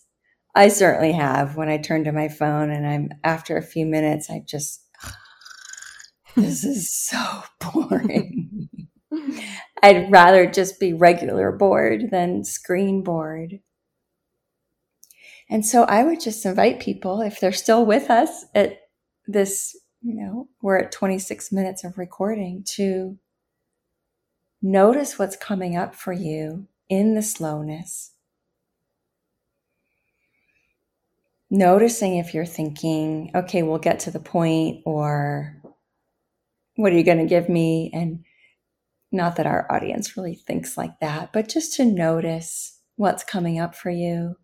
I 0.54 0.68
certainly 0.68 1.12
have 1.12 1.56
when 1.56 1.68
I 1.68 1.78
turn 1.78 2.04
to 2.04 2.12
my 2.12 2.28
phone 2.28 2.70
and 2.70 2.86
I'm 2.86 3.10
after 3.24 3.56
a 3.56 3.62
few 3.62 3.86
minutes, 3.86 4.30
I 4.30 4.42
just, 4.46 4.86
this 6.36 6.62
is 6.62 6.94
so 6.94 7.42
boring. 7.72 8.68
I'd 9.82 10.12
rather 10.12 10.46
just 10.46 10.78
be 10.78 10.92
regular 10.92 11.50
bored 11.50 12.10
than 12.10 12.44
screen 12.44 13.02
bored. 13.02 13.58
And 15.50 15.66
so 15.66 15.82
I 15.84 16.04
would 16.04 16.20
just 16.20 16.46
invite 16.46 16.80
people, 16.80 17.20
if 17.20 17.40
they're 17.40 17.52
still 17.52 17.84
with 17.84 18.10
us 18.10 18.46
at 18.54 18.78
this, 19.26 19.76
you 20.02 20.14
know, 20.14 20.48
we're 20.60 20.78
at 20.78 20.92
26 20.92 21.52
minutes 21.52 21.84
of 21.84 21.98
recording, 21.98 22.62
to 22.64 23.18
notice 24.60 25.18
what's 25.18 25.36
coming 25.36 25.76
up 25.76 25.94
for 25.94 26.12
you 26.12 26.66
in 26.88 27.14
the 27.14 27.22
slowness 27.22 28.12
noticing 31.52 32.16
if 32.16 32.32
you're 32.32 32.46
thinking, 32.46 33.30
okay, 33.34 33.62
we'll 33.62 33.78
get 33.78 34.00
to 34.00 34.10
the 34.10 34.18
point, 34.18 34.80
or 34.86 35.54
what 36.76 36.92
are 36.92 36.96
you 36.96 37.04
going 37.04 37.18
to 37.18 37.26
give 37.26 37.48
me? 37.48 37.90
And 37.92 38.24
not 39.12 39.36
that 39.36 39.46
our 39.46 39.70
audience 39.70 40.16
really 40.16 40.34
thinks 40.34 40.78
like 40.78 40.98
that, 41.00 41.30
but 41.30 41.50
just 41.50 41.74
to 41.74 41.84
notice 41.84 42.80
what's 42.96 43.22
coming 43.22 43.60
up 43.60 43.74
for 43.74 43.90
you. 43.90 44.36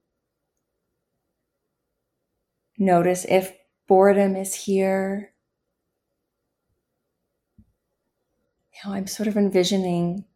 Notice 2.77 3.25
if 3.27 3.57
boredom 3.89 4.37
is 4.37 4.55
here. 4.55 5.33
You 8.73 8.91
know, 8.91 8.95
I'm 8.95 9.09
sort 9.09 9.27
of 9.27 9.37
envisioning 9.37 10.27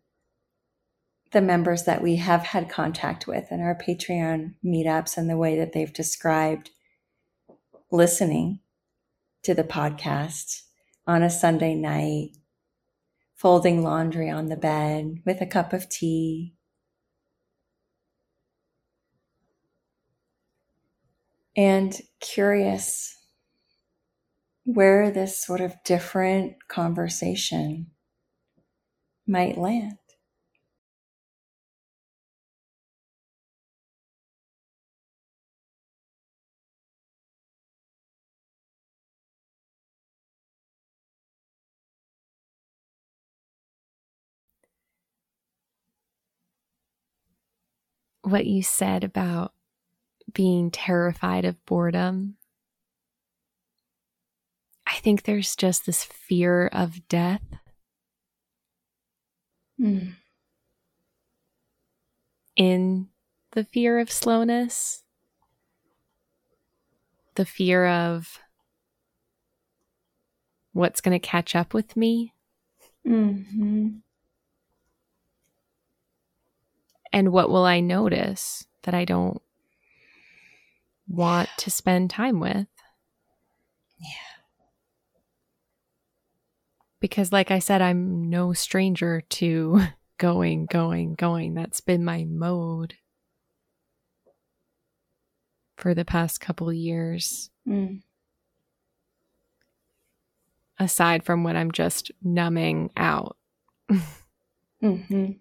the 1.30 1.42
members 1.42 1.84
that 1.84 2.02
we 2.02 2.16
have 2.16 2.42
had 2.42 2.68
contact 2.68 3.26
with 3.26 3.52
in 3.52 3.60
our 3.60 3.76
Patreon 3.76 4.54
meetups 4.64 5.16
and 5.16 5.30
the 5.30 5.36
way 5.36 5.56
that 5.58 5.72
they've 5.72 5.92
described 5.92 6.70
listening 7.90 8.58
to 9.44 9.54
the 9.54 9.64
podcast 9.64 10.62
on 11.06 11.22
a 11.22 11.30
Sunday 11.30 11.74
night, 11.74 12.30
folding 13.34 13.82
laundry 13.82 14.30
on 14.30 14.46
the 14.46 14.56
bed 14.56 15.16
with 15.24 15.40
a 15.40 15.46
cup 15.46 15.72
of 15.72 15.88
tea. 15.88 16.54
And 21.54 22.00
curious 22.20 23.21
where 24.64 25.11
this 25.11 25.38
sort 25.44 25.61
of 25.61 25.75
different 25.85 26.68
conversation 26.68 27.90
might 29.27 29.59
land. 29.59 29.98
what 48.22 48.46
you 48.46 48.62
said 48.62 49.05
about 49.05 49.53
being 50.33 50.70
terrified 50.70 51.44
of 51.44 51.64
boredom. 51.66 52.37
I 54.92 54.96
think 54.96 55.22
there's 55.22 55.57
just 55.57 55.87
this 55.87 56.05
fear 56.05 56.66
of 56.66 57.09
death. 57.09 57.40
Mm. 59.81 60.12
In 62.57 63.09
the 63.52 63.64
fear 63.64 63.98
of 64.00 64.12
slowness, 64.12 65.02
the 67.37 67.46
fear 67.46 67.87
of 67.87 68.38
what's 70.74 71.00
going 71.00 71.18
to 71.18 71.26
catch 71.26 71.57
up 71.57 71.72
with 71.72 71.96
me. 71.96 72.35
Mm-hmm. 73.07 73.88
And 77.14 77.33
what 77.33 77.48
will 77.48 77.64
I 77.64 77.81
notice 77.81 78.66
that 78.83 78.92
I 78.92 79.07
don't 79.07 79.40
want 81.09 81.48
to 81.59 81.70
spend 81.70 82.11
time 82.11 82.40
with? 82.40 82.66
Yeah. 83.98 84.32
Because, 87.02 87.32
like 87.32 87.50
I 87.50 87.58
said, 87.58 87.82
I'm 87.82 88.30
no 88.30 88.52
stranger 88.52 89.22
to 89.30 89.82
going, 90.18 90.66
going, 90.66 91.14
going. 91.14 91.52
That's 91.52 91.80
been 91.80 92.04
my 92.04 92.24
mode 92.24 92.94
for 95.76 95.94
the 95.94 96.04
past 96.04 96.40
couple 96.40 96.72
years. 96.72 97.50
Mm. 97.66 98.02
Aside 100.78 101.24
from 101.24 101.42
when 101.42 101.56
I'm 101.56 101.72
just 101.72 102.12
numbing 102.22 102.90
out. 102.96 103.36
mm-hmm. 104.80 105.32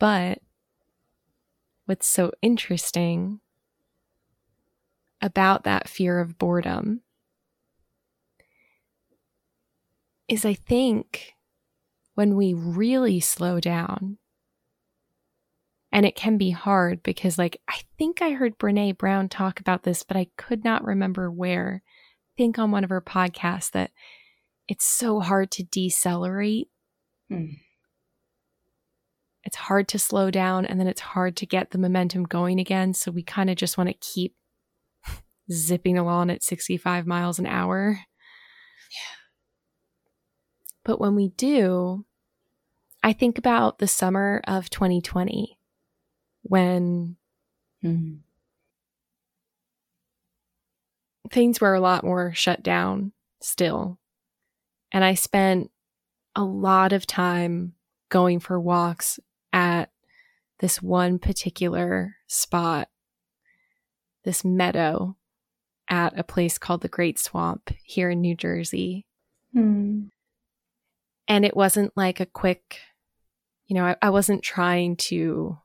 But 0.00 0.40
what's 1.84 2.08
so 2.08 2.32
interesting 2.42 3.38
about 5.22 5.62
that 5.62 5.88
fear 5.88 6.18
of 6.18 6.36
boredom 6.36 7.02
is 10.28 10.44
I 10.44 10.54
think 10.54 11.34
when 12.14 12.36
we 12.36 12.54
really 12.54 13.20
slow 13.20 13.60
down 13.60 14.18
And 15.92 16.04
it 16.04 16.14
can 16.16 16.36
be 16.36 16.50
hard 16.50 17.02
because, 17.02 17.38
like, 17.38 17.60
I 17.68 17.80
think 17.96 18.20
I 18.20 18.32
heard 18.32 18.58
Brene 18.58 18.98
Brown 18.98 19.28
talk 19.30 19.60
about 19.60 19.84
this, 19.84 20.02
but 20.02 20.16
I 20.16 20.26
could 20.36 20.64
not 20.64 20.84
remember 20.84 21.30
where. 21.30 21.82
I 21.86 22.32
think 22.36 22.58
on 22.58 22.70
one 22.70 22.84
of 22.84 22.90
her 22.90 23.00
podcasts 23.00 23.70
that 23.70 23.92
it's 24.68 24.84
so 24.84 25.20
hard 25.20 25.50
to 25.52 25.62
decelerate. 25.62 26.68
Hmm. 27.30 27.46
It's 29.44 29.56
hard 29.56 29.88
to 29.88 29.98
slow 29.98 30.30
down 30.30 30.66
and 30.66 30.78
then 30.80 30.88
it's 30.88 31.00
hard 31.00 31.36
to 31.36 31.46
get 31.46 31.70
the 31.70 31.78
momentum 31.78 32.24
going 32.24 32.58
again. 32.58 32.92
So 32.92 33.10
we 33.12 33.22
kind 33.22 33.48
of 33.48 33.56
just 33.56 33.78
want 33.78 33.88
to 33.88 33.94
keep 33.94 34.34
zipping 35.50 35.96
along 35.96 36.30
at 36.30 36.42
65 36.42 37.06
miles 37.06 37.38
an 37.38 37.46
hour. 37.46 38.00
But 40.86 41.00
when 41.00 41.16
we 41.16 41.30
do, 41.30 42.04
I 43.02 43.12
think 43.12 43.38
about 43.38 43.80
the 43.80 43.88
summer 43.88 44.40
of 44.46 44.70
2020 44.70 45.58
when 46.42 47.16
mm-hmm. 47.84 48.14
things 51.28 51.60
were 51.60 51.74
a 51.74 51.80
lot 51.80 52.04
more 52.04 52.32
shut 52.34 52.62
down 52.62 53.10
still. 53.40 53.98
And 54.92 55.02
I 55.04 55.14
spent 55.14 55.72
a 56.36 56.44
lot 56.44 56.92
of 56.92 57.04
time 57.04 57.74
going 58.08 58.38
for 58.38 58.60
walks 58.60 59.18
at 59.52 59.90
this 60.60 60.80
one 60.80 61.18
particular 61.18 62.14
spot, 62.28 62.88
this 64.22 64.44
meadow 64.44 65.16
at 65.88 66.16
a 66.16 66.22
place 66.22 66.58
called 66.58 66.82
the 66.82 66.88
Great 66.88 67.18
Swamp 67.18 67.72
here 67.82 68.10
in 68.10 68.20
New 68.20 68.36
Jersey. 68.36 69.04
Mm. 69.52 70.10
And 71.28 71.44
it 71.44 71.56
wasn't 71.56 71.92
like 71.96 72.20
a 72.20 72.26
quick, 72.26 72.78
you 73.66 73.74
know, 73.74 73.84
I, 73.84 73.96
I 74.00 74.10
wasn't 74.10 74.42
trying 74.42 74.96
to 74.96 75.58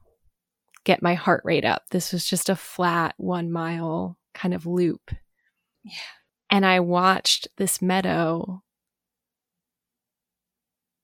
get 0.84 1.04
my 1.04 1.13
heart 1.13 1.41
rate 1.45 1.65
up. 1.65 1.84
This 1.91 2.12
was 2.12 2.26
just 2.26 2.50
a 2.50 2.56
flat 2.56 3.13
one 3.17 3.52
mile 3.52 4.17
kind 4.34 4.54
of 4.54 4.65
loop. 4.65 5.12
Yeah. 5.84 5.93
And 6.50 6.65
I 6.65 6.80
watched 6.80 7.47
this 7.58 7.82
meadow. 7.82 8.63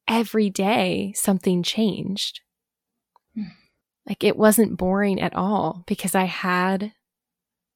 Every 0.08 0.50
day, 0.50 1.14
something 1.16 1.64
changed. 1.64 2.42
Mm. 3.38 3.52
Like 4.08 4.24
it 4.24 4.38
wasn't 4.38 4.78
boring 4.78 5.20
at 5.20 5.36
all 5.36 5.84
because 5.86 6.16
I 6.16 6.24
had 6.24 6.94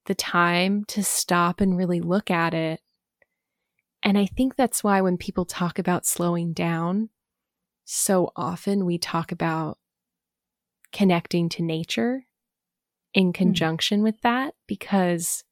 the 0.06 0.15
time 0.15 0.86
to 0.86 1.04
stop 1.04 1.62
and 1.62 1.78
really 1.78 2.00
look 2.00 2.32
at 2.32 2.54
it. 2.54 2.80
And 4.03 4.17
I 4.17 4.25
think 4.25 4.55
that's 4.55 4.83
why 4.83 5.01
when 5.01 5.17
people 5.17 5.45
talk 5.45 5.77
about 5.77 6.05
slowing 6.05 6.53
down, 6.53 7.09
so 7.85 8.31
often 8.35 8.85
we 8.85 8.97
talk 8.97 9.31
about 9.31 9.77
connecting 10.91 11.49
to 11.49 11.63
nature 11.63 12.25
in 13.13 13.27
hmm. 13.27 13.31
conjunction 13.31 13.97
mm-hmm. 13.97 14.05
with 14.05 14.21
that 14.21 14.53
because 14.67 15.43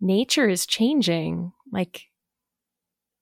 nature 0.00 0.48
is 0.48 0.66
changing. 0.66 1.52
Like, 1.70 2.08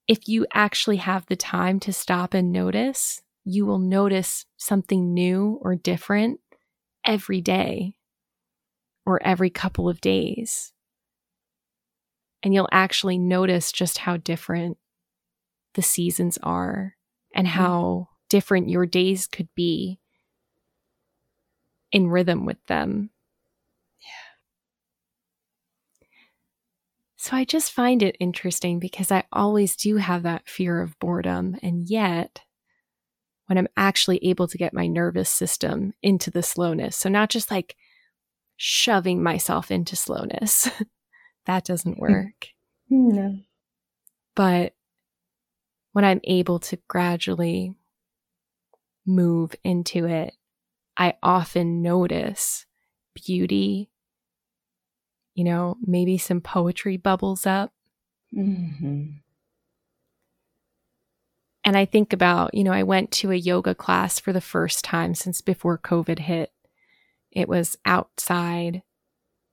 if 0.08 0.28
you 0.28 0.46
actually 0.52 0.96
have 0.96 1.26
the 1.26 1.36
time 1.36 1.78
to 1.80 1.92
stop 1.92 2.34
and 2.34 2.50
notice, 2.50 3.22
you 3.44 3.64
will 3.64 3.78
notice 3.78 4.46
something 4.56 5.14
new 5.14 5.58
or 5.62 5.76
different 5.76 6.40
every 7.04 7.40
day 7.40 7.94
or 9.06 9.22
every 9.22 9.50
couple 9.50 9.88
of 9.88 10.00
days. 10.00 10.72
And 12.42 12.54
you'll 12.54 12.68
actually 12.72 13.18
notice 13.18 13.72
just 13.72 13.98
how 13.98 14.16
different 14.16 14.78
the 15.74 15.82
seasons 15.82 16.38
are 16.42 16.96
and 17.34 17.46
mm-hmm. 17.46 17.58
how 17.58 18.08
different 18.28 18.68
your 18.68 18.86
days 18.86 19.26
could 19.26 19.48
be 19.54 19.98
in 21.92 22.08
rhythm 22.08 22.46
with 22.46 22.64
them. 22.66 23.10
Yeah. 24.00 26.06
So 27.16 27.36
I 27.36 27.44
just 27.44 27.72
find 27.72 28.02
it 28.02 28.16
interesting 28.20 28.78
because 28.78 29.12
I 29.12 29.24
always 29.32 29.76
do 29.76 29.96
have 29.96 30.22
that 30.22 30.48
fear 30.48 30.80
of 30.80 30.98
boredom. 30.98 31.56
And 31.62 31.88
yet, 31.88 32.42
when 33.46 33.58
I'm 33.58 33.68
actually 33.76 34.24
able 34.24 34.48
to 34.48 34.58
get 34.58 34.72
my 34.72 34.86
nervous 34.86 35.28
system 35.28 35.92
into 36.02 36.30
the 36.30 36.42
slowness, 36.42 36.96
so 36.96 37.08
not 37.08 37.30
just 37.30 37.50
like 37.50 37.76
shoving 38.56 39.22
myself 39.22 39.70
into 39.70 39.96
slowness. 39.96 40.70
that 41.46 41.64
doesn't 41.64 41.94
hmm. 41.94 42.00
work. 42.00 42.48
No. 42.88 43.38
But 44.34 44.74
when 45.92 46.04
I'm 46.04 46.20
able 46.24 46.58
to 46.60 46.78
gradually 46.88 47.74
move 49.06 49.54
into 49.64 50.06
it, 50.06 50.34
I 50.96 51.14
often 51.22 51.82
notice 51.82 52.66
beauty. 53.14 53.90
You 55.34 55.44
know, 55.44 55.76
maybe 55.82 56.18
some 56.18 56.40
poetry 56.40 56.96
bubbles 56.96 57.46
up. 57.46 57.72
Mm-hmm. 58.36 59.04
And 61.64 61.76
I 61.76 61.84
think 61.84 62.12
about, 62.12 62.54
you 62.54 62.64
know, 62.64 62.72
I 62.72 62.82
went 62.82 63.10
to 63.12 63.30
a 63.30 63.36
yoga 63.36 63.74
class 63.74 64.18
for 64.18 64.32
the 64.32 64.40
first 64.40 64.84
time 64.84 65.14
since 65.14 65.40
before 65.40 65.78
COVID 65.78 66.20
hit. 66.20 66.52
It 67.30 67.48
was 67.48 67.76
outside. 67.84 68.82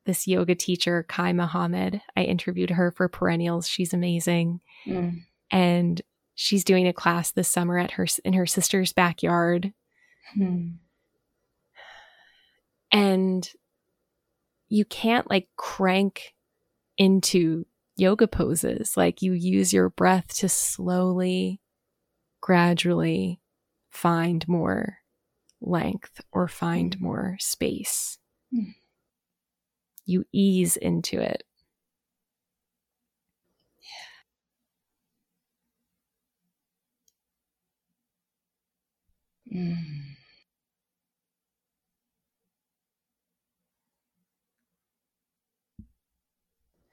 This 0.08 0.26
yoga 0.26 0.56
teacher, 0.56 1.04
Kai 1.10 1.34
Muhammad, 1.34 2.02
I 2.16 2.24
interviewed 2.24 2.70
her 2.70 2.92
for 2.92 3.10
Perennials. 3.10 3.68
She's 3.68 3.94
amazing. 3.94 4.62
Mm. 4.86 5.24
And 5.52 6.02
she's 6.34 6.64
doing 6.64 6.88
a 6.88 6.94
class 6.94 7.32
this 7.32 7.50
summer 7.50 7.78
at 7.78 7.92
her 7.92 8.08
in 8.24 8.32
her 8.32 8.46
sister's 8.46 8.94
backyard. 8.94 9.74
Mm. 10.40 10.78
And 12.90 13.50
you 14.70 14.86
can't 14.86 15.30
like 15.30 15.50
crank 15.58 16.34
into 16.98 17.66
yoga 17.98 18.30
poses. 18.30 18.96
Like 18.96 19.22
you 19.22 19.34
use 19.34 19.74
your 19.74 19.90
breath 19.90 20.38
to 20.38 20.48
slowly, 20.48 21.60
gradually 22.40 23.42
find 23.90 24.48
more 24.48 25.00
length 25.60 26.22
or 26.32 26.48
find 26.48 26.98
mm. 26.98 27.02
more 27.02 27.36
space. 27.42 28.20
Mm. 28.56 28.74
You 30.08 30.26
ease 30.32 30.78
into 30.78 31.20
it. 31.20 31.44
Mm. 39.54 40.16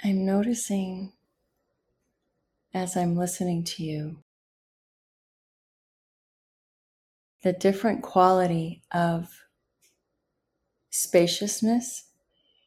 I'm 0.03 0.27
noticing 0.27 1.13
as 2.75 2.97
I'm 2.97 3.17
listening 3.17 3.63
to 3.65 3.85
you 3.85 4.19
the 7.45 7.53
different 7.53 8.03
quality 8.03 8.83
of 8.93 9.29
spaciousness 10.91 12.11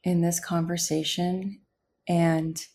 in 0.03 0.21
this 0.21 0.39
conversation 0.39 1.61
and 2.07 2.65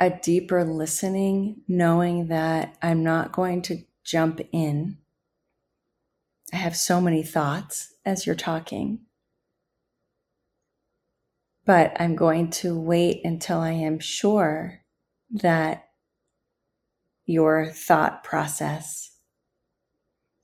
a 0.00 0.10
deeper 0.10 0.64
listening, 0.64 1.62
knowing 1.68 2.28
that 2.28 2.76
I'm 2.82 3.04
not 3.04 3.32
going 3.32 3.62
to 3.62 3.84
jump 4.04 4.40
in. 4.52 4.98
I 6.52 6.56
have 6.56 6.76
so 6.76 7.00
many 7.00 7.22
thoughts 7.22 7.94
as 8.04 8.26
you're 8.26 8.34
talking, 8.34 9.00
but 11.64 11.96
I'm 12.00 12.16
going 12.16 12.50
to 12.50 12.78
wait 12.78 13.20
until 13.24 13.60
I 13.60 13.70
am 13.72 14.00
sure 14.00 14.80
that 15.30 15.88
your 17.24 17.70
thought 17.70 18.24
process 18.24 19.12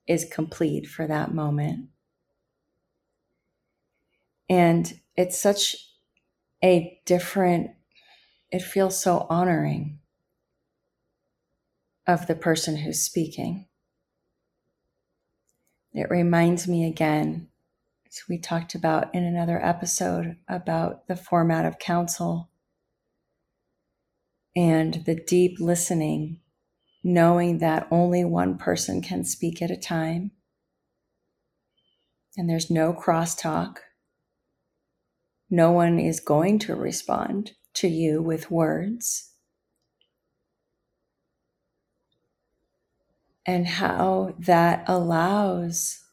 is 0.07 0.24
complete 0.24 0.86
for 0.86 1.07
that 1.07 1.34
moment. 1.34 1.88
And 4.49 5.01
it's 5.16 5.38
such 5.38 5.76
a 6.62 7.01
different, 7.05 7.70
it 8.51 8.62
feels 8.62 9.01
so 9.01 9.26
honoring 9.28 9.99
of 12.07 12.26
the 12.26 12.34
person 12.34 12.76
who's 12.76 13.03
speaking. 13.03 13.66
It 15.92 16.11
reminds 16.11 16.66
me 16.66 16.86
again, 16.86 17.49
as 18.07 18.22
we 18.28 18.38
talked 18.38 18.74
about 18.74 19.14
in 19.14 19.24
another 19.24 19.64
episode, 19.64 20.36
about 20.49 21.07
the 21.09 21.16
format 21.16 21.66
of 21.66 21.78
council 21.78 22.51
and 24.57 25.03
the 25.05 25.14
deep 25.14 25.59
listening 25.61 26.40
knowing 27.05 27.59
that 27.59 27.86
only 27.90 28.24
one 28.24 28.59
person 28.59 29.01
can 29.01 29.24
speak 29.24 29.62
at 29.62 29.70
a 29.70 29.76
time 29.76 30.32
and 32.36 32.49
there's 32.49 32.70
no 32.70 32.92
crosstalk. 32.92 33.78
No 35.51 35.72
one 35.72 35.99
is 35.99 36.20
going 36.20 36.59
to 36.61 36.74
respond 36.74 37.53
to 37.74 37.88
you 37.88 38.22
with 38.22 38.51
words. 38.51 39.28
and 43.49 43.66
how 43.66 44.34
that 44.38 44.84
allows, 44.86 46.05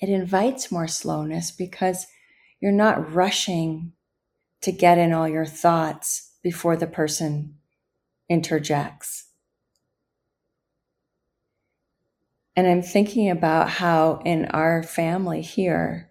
it 0.00 0.08
invites 0.08 0.72
more 0.72 0.88
slowness 0.88 1.52
because 1.52 2.08
you're 2.60 2.72
not 2.72 3.14
rushing 3.14 3.92
to 4.62 4.72
get 4.72 4.98
in 4.98 5.12
all 5.12 5.28
your 5.28 5.46
thoughts 5.46 6.32
before 6.42 6.76
the 6.76 6.88
person 6.88 7.54
interjects. 8.28 9.28
And 12.56 12.66
I'm 12.66 12.82
thinking 12.82 13.30
about 13.30 13.70
how 13.70 14.20
in 14.24 14.46
our 14.46 14.82
family 14.82 15.42
here, 15.42 16.07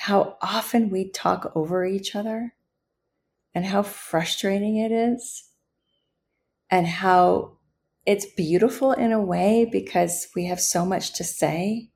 how 0.00 0.36
often 0.40 0.88
we 0.88 1.10
talk 1.10 1.52
over 1.54 1.84
each 1.84 2.16
other 2.16 2.54
and 3.54 3.66
how 3.66 3.82
frustrating 3.82 4.76
it 4.76 4.90
is, 4.90 5.44
and 6.70 6.86
how 6.86 7.58
it's 8.06 8.24
beautiful 8.24 8.92
in 8.92 9.12
a 9.12 9.20
way 9.20 9.68
because 9.70 10.28
we 10.34 10.46
have 10.46 10.60
so 10.60 10.86
much 10.86 11.12
to 11.12 11.24
say 11.24 11.90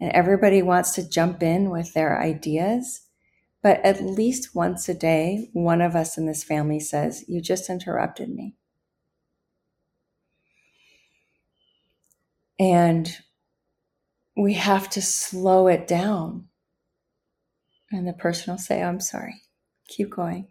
and 0.00 0.12
everybody 0.12 0.62
wants 0.62 0.92
to 0.92 1.08
jump 1.08 1.42
in 1.42 1.70
with 1.70 1.92
their 1.94 2.20
ideas. 2.20 3.02
But 3.62 3.84
at 3.84 4.04
least 4.04 4.54
once 4.54 4.88
a 4.88 4.94
day, 4.94 5.48
one 5.54 5.80
of 5.80 5.96
us 5.96 6.18
in 6.18 6.26
this 6.26 6.44
family 6.44 6.78
says, 6.78 7.24
You 7.26 7.40
just 7.40 7.70
interrupted 7.70 8.28
me. 8.28 8.54
And 12.60 13.16
we 14.36 14.54
have 14.54 14.88
to 14.90 15.02
slow 15.02 15.66
it 15.66 15.88
down. 15.88 16.48
And 17.94 18.08
the 18.08 18.12
person 18.12 18.52
will 18.52 18.58
say, 18.58 18.82
I'm 18.82 18.98
sorry, 18.98 19.42
keep 19.86 20.10
going. 20.10 20.48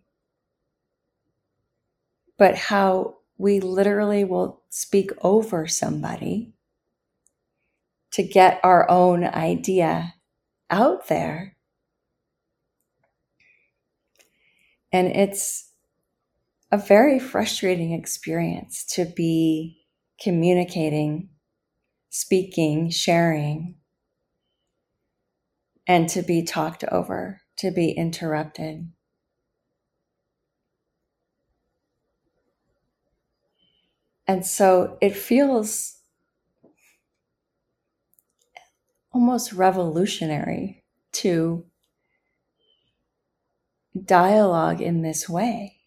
But 2.37 2.55
how 2.55 3.17
we 3.37 3.59
literally 3.59 4.23
will 4.23 4.63
speak 4.69 5.11
over 5.21 5.67
somebody 5.67 6.53
to 8.11 8.23
get 8.23 8.61
our 8.63 8.89
own 8.89 9.25
idea 9.25 10.13
out 10.69 11.07
there. 11.09 11.57
And 14.93 15.07
it's 15.07 15.69
a 16.71 16.77
very 16.77 17.19
frustrating 17.19 17.91
experience 17.91 18.85
to 18.93 19.05
be 19.05 19.85
communicating 20.21 21.27
speaking, 22.09 22.89
sharing, 22.89 23.75
and 25.87 26.09
to 26.09 26.21
be 26.21 26.43
talked 26.43 26.83
over, 26.85 27.41
to 27.57 27.71
be 27.71 27.91
interrupted. 27.91 28.91
And 34.27 34.45
so 34.45 34.97
it 35.01 35.15
feels 35.15 35.97
almost 39.11 39.53
revolutionary 39.53 40.83
to 41.11 41.65
dialogue 44.05 44.81
in 44.81 45.01
this 45.01 45.29
way 45.29 45.77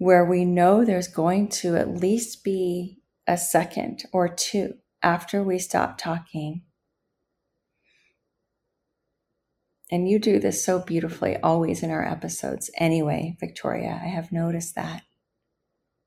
where 0.00 0.24
we 0.24 0.46
know 0.46 0.82
there's 0.82 1.08
going 1.08 1.46
to 1.46 1.76
at 1.76 2.00
least 2.00 2.42
be 2.42 2.98
a 3.26 3.36
second 3.36 4.02
or 4.14 4.26
two 4.28 4.72
after 5.02 5.42
we 5.42 5.58
stop 5.58 5.98
talking. 5.98 6.62
And 9.90 10.08
you 10.08 10.18
do 10.20 10.38
this 10.38 10.64
so 10.64 10.78
beautifully 10.78 11.36
always 11.38 11.82
in 11.82 11.90
our 11.90 12.06
episodes. 12.06 12.70
Anyway, 12.76 13.36
Victoria, 13.40 14.00
I 14.02 14.06
have 14.06 14.30
noticed 14.30 14.76
that 14.76 15.02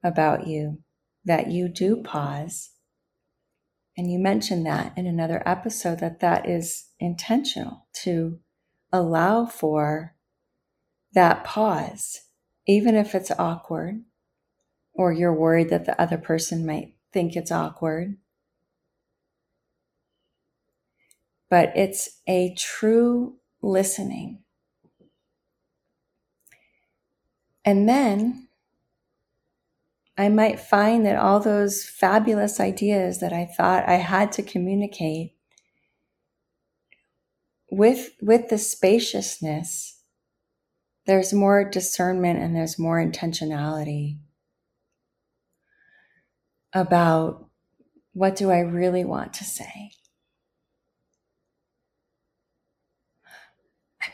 about 0.01 0.47
you, 0.47 0.79
that 1.25 1.51
you 1.51 1.67
do 1.67 1.97
pause. 1.97 2.71
And 3.97 4.09
you 4.11 4.19
mentioned 4.19 4.65
that 4.65 4.97
in 4.97 5.05
another 5.05 5.43
episode 5.45 5.99
that 5.99 6.21
that 6.21 6.47
is 6.47 6.85
intentional 6.99 7.87
to 8.03 8.39
allow 8.91 9.45
for 9.45 10.15
that 11.13 11.43
pause, 11.43 12.21
even 12.65 12.95
if 12.95 13.13
it's 13.13 13.31
awkward 13.37 14.03
or 14.93 15.11
you're 15.11 15.33
worried 15.33 15.69
that 15.69 15.85
the 15.85 15.99
other 16.01 16.17
person 16.17 16.65
might 16.65 16.95
think 17.11 17.35
it's 17.35 17.51
awkward. 17.51 18.17
But 21.49 21.71
it's 21.75 22.21
a 22.27 22.55
true 22.55 23.35
listening. 23.63 24.43
And 27.65 27.89
then 27.89 28.49
I 30.17 30.29
might 30.29 30.59
find 30.59 31.05
that 31.05 31.17
all 31.17 31.39
those 31.39 31.83
fabulous 31.83 32.59
ideas 32.59 33.19
that 33.19 33.33
I 33.33 33.45
thought 33.45 33.87
I 33.87 33.95
had 33.95 34.31
to 34.33 34.43
communicate 34.43 35.33
with, 37.71 38.11
with 38.21 38.49
the 38.49 38.59
spaciousness, 38.59 40.01
there's 41.07 41.33
more 41.33 41.67
discernment 41.67 42.39
and 42.39 42.55
there's 42.55 42.77
more 42.77 43.03
intentionality 43.03 44.19
about 46.73 47.47
what 48.13 48.35
do 48.35 48.51
I 48.51 48.59
really 48.59 49.03
want 49.03 49.33
to 49.35 49.43
say. 49.43 49.91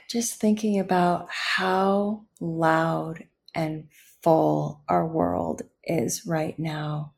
Just 0.10 0.40
thinking 0.40 0.80
about 0.80 1.28
how 1.30 2.26
loud 2.40 3.24
and 3.54 3.88
full 4.24 4.82
our 4.90 5.06
world 5.06 5.62
is 5.84 6.26
right 6.26 6.58
now 6.58 7.14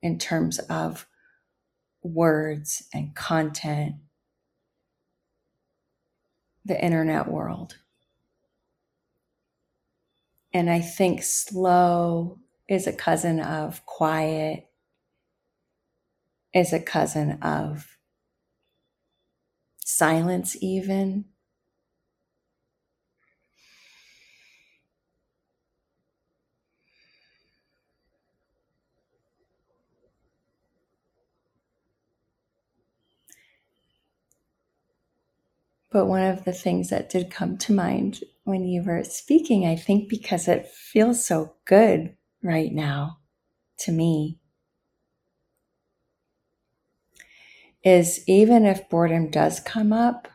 in 0.00 0.18
terms 0.18 0.58
of 0.58 1.06
words 2.02 2.84
and 2.94 3.14
content, 3.16 3.96
the 6.64 6.82
internet 6.82 7.28
world. 7.28 7.76
And 10.52 10.70
I 10.70 10.80
think 10.80 11.22
slow 11.22 12.38
is 12.68 12.86
a 12.86 12.92
cousin 12.92 13.40
of 13.40 13.84
quiet 13.86 14.68
is 16.54 16.72
a 16.72 16.80
cousin 16.80 17.32
of 17.42 17.98
silence, 19.84 20.56
even. 20.62 21.26
But 35.96 36.08
one 36.08 36.24
of 36.24 36.44
the 36.44 36.52
things 36.52 36.90
that 36.90 37.08
did 37.08 37.30
come 37.30 37.56
to 37.56 37.72
mind 37.72 38.22
when 38.44 38.66
you 38.66 38.82
were 38.82 39.02
speaking, 39.02 39.64
I 39.64 39.76
think 39.76 40.10
because 40.10 40.46
it 40.46 40.68
feels 40.68 41.24
so 41.24 41.54
good 41.64 42.14
right 42.42 42.70
now 42.70 43.20
to 43.78 43.92
me, 43.92 44.38
is 47.82 48.22
even 48.28 48.66
if 48.66 48.90
boredom 48.90 49.30
does 49.30 49.58
come 49.58 49.90
up, 49.90 50.28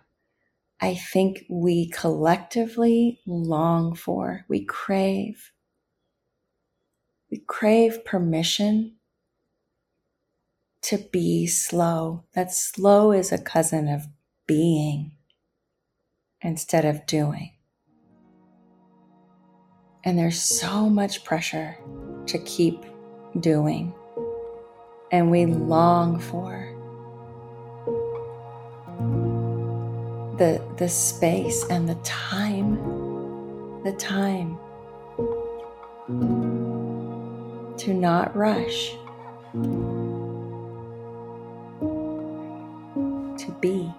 I 0.79 0.95
think 0.95 1.45
we 1.47 1.91
collectively 1.91 3.19
long 3.27 3.93
for, 3.93 4.45
we 4.49 4.65
crave, 4.65 5.51
we 7.29 7.37
crave 7.37 8.03
permission 8.03 8.95
to 10.81 10.97
be 10.97 11.45
slow. 11.45 12.23
That 12.33 12.51
slow 12.51 13.11
is 13.11 13.31
a 13.31 13.37
cousin 13.37 13.87
of 13.87 14.07
being 14.47 15.11
instead 16.41 16.85
of 16.85 17.05
doing. 17.05 17.51
And 20.03 20.17
there's 20.17 20.41
so 20.41 20.89
much 20.89 21.23
pressure 21.23 21.77
to 22.27 22.39
keep 22.39 22.83
doing. 23.39 23.93
And 25.11 25.29
we 25.29 25.45
long 25.45 26.19
for 26.19 26.67
the 30.37 30.59
the 30.77 30.89
space 30.89 31.63
and 31.69 31.87
the 31.87 31.95
time 31.95 32.75
the 33.83 33.93
time 33.93 34.57
to 37.77 37.93
not 37.93 38.35
rush 38.35 38.95
to 43.37 43.51
be 43.59 43.91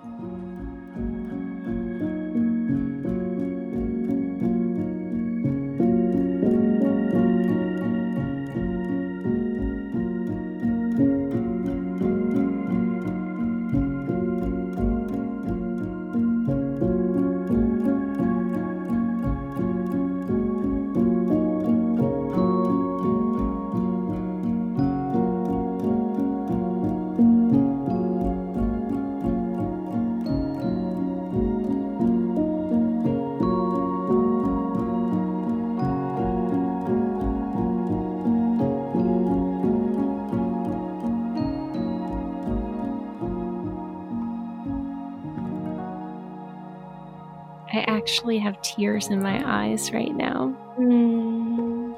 actually 48.13 48.39
have 48.39 48.61
tears 48.61 49.09
in 49.09 49.23
my 49.23 49.43
eyes 49.47 49.91
right 49.91 50.15
now. 50.15 50.55
Mm. 50.79 51.97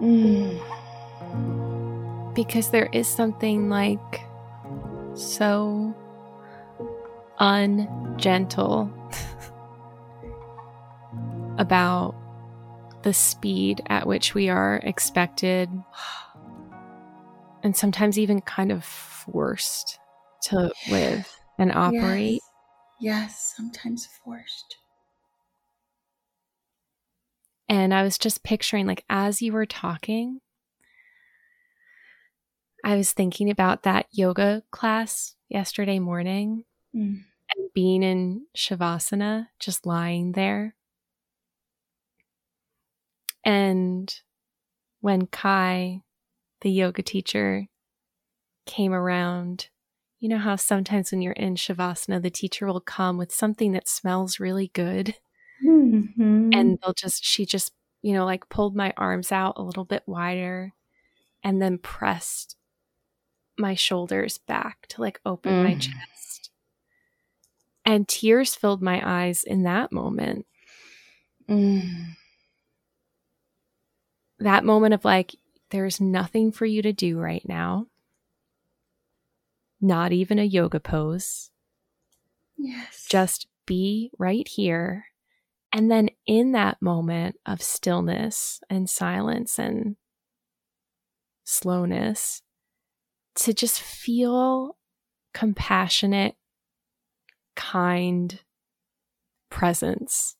Mm. 0.00 0.58
Because 2.34 2.70
there 2.70 2.88
is 2.94 3.06
something 3.06 3.68
like 3.68 4.22
so 5.12 5.94
ungentle 7.38 8.90
about 11.58 12.14
the 13.02 13.12
speed 13.12 13.82
at 13.90 14.06
which 14.06 14.32
we 14.32 14.48
are 14.48 14.80
expected 14.84 15.68
and 17.62 17.76
sometimes 17.76 18.18
even 18.18 18.40
kind 18.40 18.72
of 18.72 18.82
forced 18.82 19.98
to 20.44 20.72
live 20.90 21.28
and 21.58 21.72
operate. 21.72 22.40
Yes, 23.04 23.52
sometimes 23.54 24.06
forced. 24.06 24.78
And 27.68 27.92
I 27.92 28.02
was 28.02 28.16
just 28.16 28.42
picturing, 28.42 28.86
like, 28.86 29.04
as 29.10 29.42
you 29.42 29.52
were 29.52 29.66
talking, 29.66 30.40
I 32.82 32.96
was 32.96 33.12
thinking 33.12 33.50
about 33.50 33.82
that 33.82 34.06
yoga 34.10 34.62
class 34.70 35.34
yesterday 35.50 35.98
morning 35.98 36.64
mm. 36.96 37.20
and 37.54 37.68
being 37.74 38.02
in 38.02 38.46
Shavasana, 38.56 39.48
just 39.58 39.84
lying 39.84 40.32
there. 40.32 40.74
And 43.44 44.14
when 45.02 45.26
Kai, 45.26 46.00
the 46.62 46.70
yoga 46.70 47.02
teacher, 47.02 47.66
came 48.64 48.94
around, 48.94 49.68
you 50.24 50.30
know 50.30 50.38
how 50.38 50.56
sometimes 50.56 51.12
when 51.12 51.20
you're 51.20 51.34
in 51.34 51.54
Shavasana, 51.54 52.22
the 52.22 52.30
teacher 52.30 52.66
will 52.66 52.80
come 52.80 53.18
with 53.18 53.30
something 53.30 53.72
that 53.72 53.86
smells 53.86 54.40
really 54.40 54.68
good. 54.68 55.14
Mm-hmm. 55.62 56.48
And 56.50 56.78
they'll 56.80 56.94
just, 56.94 57.22
she 57.22 57.44
just, 57.44 57.74
you 58.00 58.14
know, 58.14 58.24
like 58.24 58.48
pulled 58.48 58.74
my 58.74 58.94
arms 58.96 59.30
out 59.30 59.58
a 59.58 59.62
little 59.62 59.84
bit 59.84 60.02
wider 60.06 60.72
and 61.42 61.60
then 61.60 61.76
pressed 61.76 62.56
my 63.58 63.74
shoulders 63.74 64.38
back 64.38 64.86
to 64.88 65.02
like 65.02 65.20
open 65.26 65.52
mm. 65.52 65.64
my 65.64 65.74
chest. 65.74 66.48
And 67.84 68.08
tears 68.08 68.54
filled 68.54 68.80
my 68.80 69.02
eyes 69.04 69.44
in 69.44 69.64
that 69.64 69.92
moment. 69.92 70.46
Mm. 71.50 72.14
That 74.38 74.64
moment 74.64 74.94
of 74.94 75.04
like, 75.04 75.34
there's 75.68 76.00
nothing 76.00 76.50
for 76.50 76.64
you 76.64 76.80
to 76.80 76.94
do 76.94 77.18
right 77.18 77.46
now, 77.46 77.88
not 79.84 80.12
even 80.12 80.38
a 80.38 80.44
yoga 80.44 80.80
pose. 80.80 81.50
Yes. 82.56 83.06
Just 83.08 83.46
be 83.66 84.10
right 84.18 84.48
here. 84.48 85.06
And 85.72 85.90
then 85.90 86.08
in 86.26 86.52
that 86.52 86.80
moment 86.80 87.36
of 87.44 87.60
stillness 87.60 88.60
and 88.70 88.88
silence 88.88 89.58
and 89.58 89.96
slowness, 91.44 92.42
to 93.34 93.52
just 93.52 93.80
feel 93.80 94.76
compassionate, 95.32 96.36
kind 97.56 98.40
presence. 99.50 100.36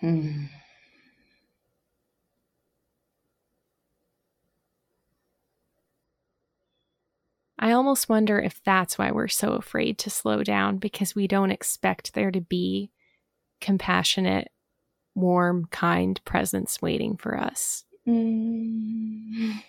Hmm. 0.00 0.44
I 7.64 7.72
almost 7.72 8.10
wonder 8.10 8.38
if 8.38 8.62
that's 8.62 8.98
why 8.98 9.10
we're 9.10 9.26
so 9.26 9.52
afraid 9.52 9.96
to 10.00 10.10
slow 10.10 10.42
down 10.42 10.76
because 10.76 11.14
we 11.14 11.26
don't 11.26 11.50
expect 11.50 12.12
there 12.12 12.30
to 12.30 12.42
be 12.42 12.90
compassionate, 13.58 14.48
warm, 15.14 15.64
kind 15.70 16.22
presence 16.26 16.82
waiting 16.82 17.16
for 17.16 17.40
us. 17.40 17.84
Mm. 18.06 19.62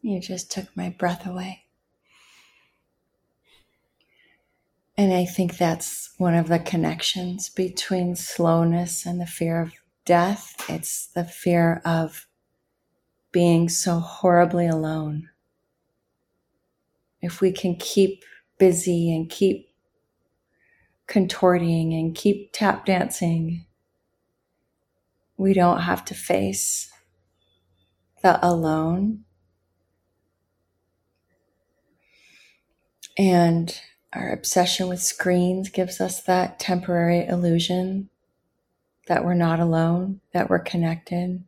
You 0.00 0.20
just 0.20 0.50
took 0.50 0.76
my 0.76 0.90
breath 0.90 1.26
away. 1.26 1.64
And 4.96 5.12
I 5.12 5.24
think 5.24 5.56
that's 5.56 6.10
one 6.18 6.34
of 6.34 6.48
the 6.48 6.58
connections 6.58 7.48
between 7.48 8.16
slowness 8.16 9.06
and 9.06 9.20
the 9.20 9.26
fear 9.26 9.60
of 9.60 9.72
death. 10.04 10.56
It's 10.68 11.06
the 11.06 11.24
fear 11.24 11.80
of 11.84 12.26
being 13.30 13.68
so 13.68 14.00
horribly 14.00 14.66
alone. 14.66 15.28
If 17.20 17.40
we 17.40 17.52
can 17.52 17.76
keep 17.76 18.24
busy 18.58 19.14
and 19.14 19.30
keep 19.30 19.68
contorting 21.06 21.94
and 21.94 22.14
keep 22.14 22.52
tap 22.52 22.86
dancing, 22.86 23.66
we 25.36 25.54
don't 25.54 25.82
have 25.82 26.04
to 26.06 26.14
face 26.14 26.90
the 28.22 28.44
alone. 28.44 29.24
And 33.18 33.78
our 34.12 34.30
obsession 34.30 34.88
with 34.88 35.02
screens 35.02 35.68
gives 35.68 36.00
us 36.00 36.22
that 36.22 36.60
temporary 36.60 37.26
illusion 37.26 38.08
that 39.08 39.24
we're 39.24 39.34
not 39.34 39.58
alone, 39.58 40.20
that 40.32 40.48
we're 40.48 40.60
connected. 40.60 41.42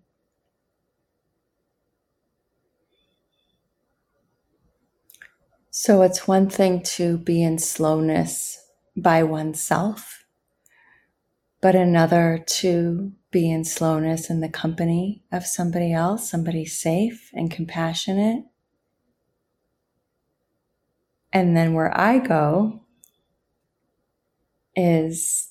So 5.71 6.03
it's 6.03 6.27
one 6.27 6.51
thing 6.51 6.83
to 6.83 7.19
be 7.19 7.43
in 7.43 7.59
slowness 7.59 8.67
by 8.97 9.23
oneself, 9.23 10.25
but 11.61 11.77
another 11.77 12.43
to 12.45 13.13
be 13.31 13.49
in 13.49 13.65
slowness 13.65 14.29
in 14.29 14.41
the 14.41 14.49
company 14.49 15.23
of 15.31 15.47
somebody 15.47 15.93
else, 15.93 16.29
somebody 16.29 16.65
safe 16.65 17.31
and 17.33 17.51
compassionate. 17.51 18.50
And 21.33 21.57
then 21.57 21.75
where 21.75 21.97
I 21.99 22.19
go 22.19 22.81
is 24.75 25.49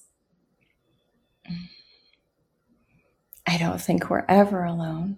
I 3.48 3.58
don't 3.58 3.82
think 3.82 4.10
we're 4.10 4.26
ever 4.28 4.64
alone. 4.64 5.18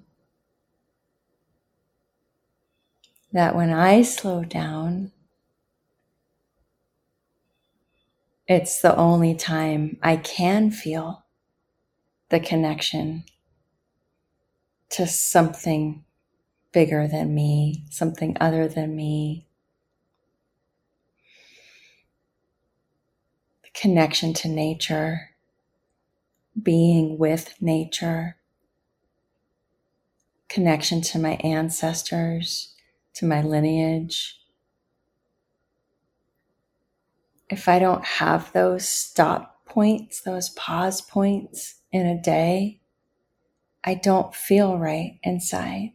that 3.34 3.56
when 3.56 3.72
I 3.72 4.02
slow 4.02 4.44
down, 4.44 5.12
it's 8.48 8.82
the 8.82 8.96
only 8.96 9.36
time 9.36 9.98
I 10.04 10.18
can 10.18 10.72
feel 10.72 11.26
the 12.30 12.40
connection 12.40 13.24
to 14.90 15.08
something 15.08 16.04
bigger 16.74 17.08
than 17.08 17.34
me, 17.34 17.86
something 17.90 18.36
other 18.42 18.68
than 18.68 18.96
me. 18.96 19.48
Connection 23.82 24.32
to 24.32 24.48
nature, 24.48 25.32
being 26.62 27.18
with 27.18 27.56
nature, 27.60 28.36
connection 30.48 31.02
to 31.02 31.18
my 31.18 31.32
ancestors 31.44 32.76
to 33.12 33.26
my 33.26 33.42
lineage. 33.42 34.40
If 37.50 37.68
I 37.68 37.80
don't 37.80 38.06
have 38.06 38.54
those 38.54 38.88
stop 38.88 39.66
points, 39.66 40.22
those 40.22 40.50
pause 40.50 41.02
points 41.02 41.82
in 41.92 42.06
a 42.06 42.22
day, 42.22 42.82
I 43.84 43.96
don't 43.96 44.36
feel 44.36 44.78
right 44.78 45.18
inside. 45.24 45.94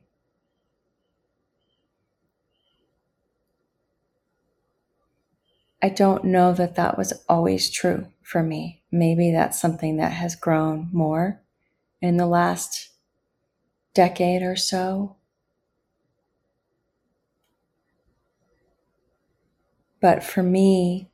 I 5.87 5.89
don't 5.89 6.25
know 6.25 6.53
that 6.53 6.75
that 6.75 6.99
was 6.99 7.13
always 7.29 7.71
true 7.71 8.09
for 8.21 8.43
me. 8.43 8.83
Maybe 8.91 9.31
that's 9.31 9.61
something 9.61 9.99
that 9.99 10.15
has 10.15 10.35
grown 10.35 10.89
more 10.93 11.43
in 12.01 12.17
the 12.17 12.27
last 12.27 12.89
decade 13.95 14.43
or 14.43 14.57
so. 14.57 15.17
But 20.01 20.25
for 20.25 20.43
me, 20.43 21.11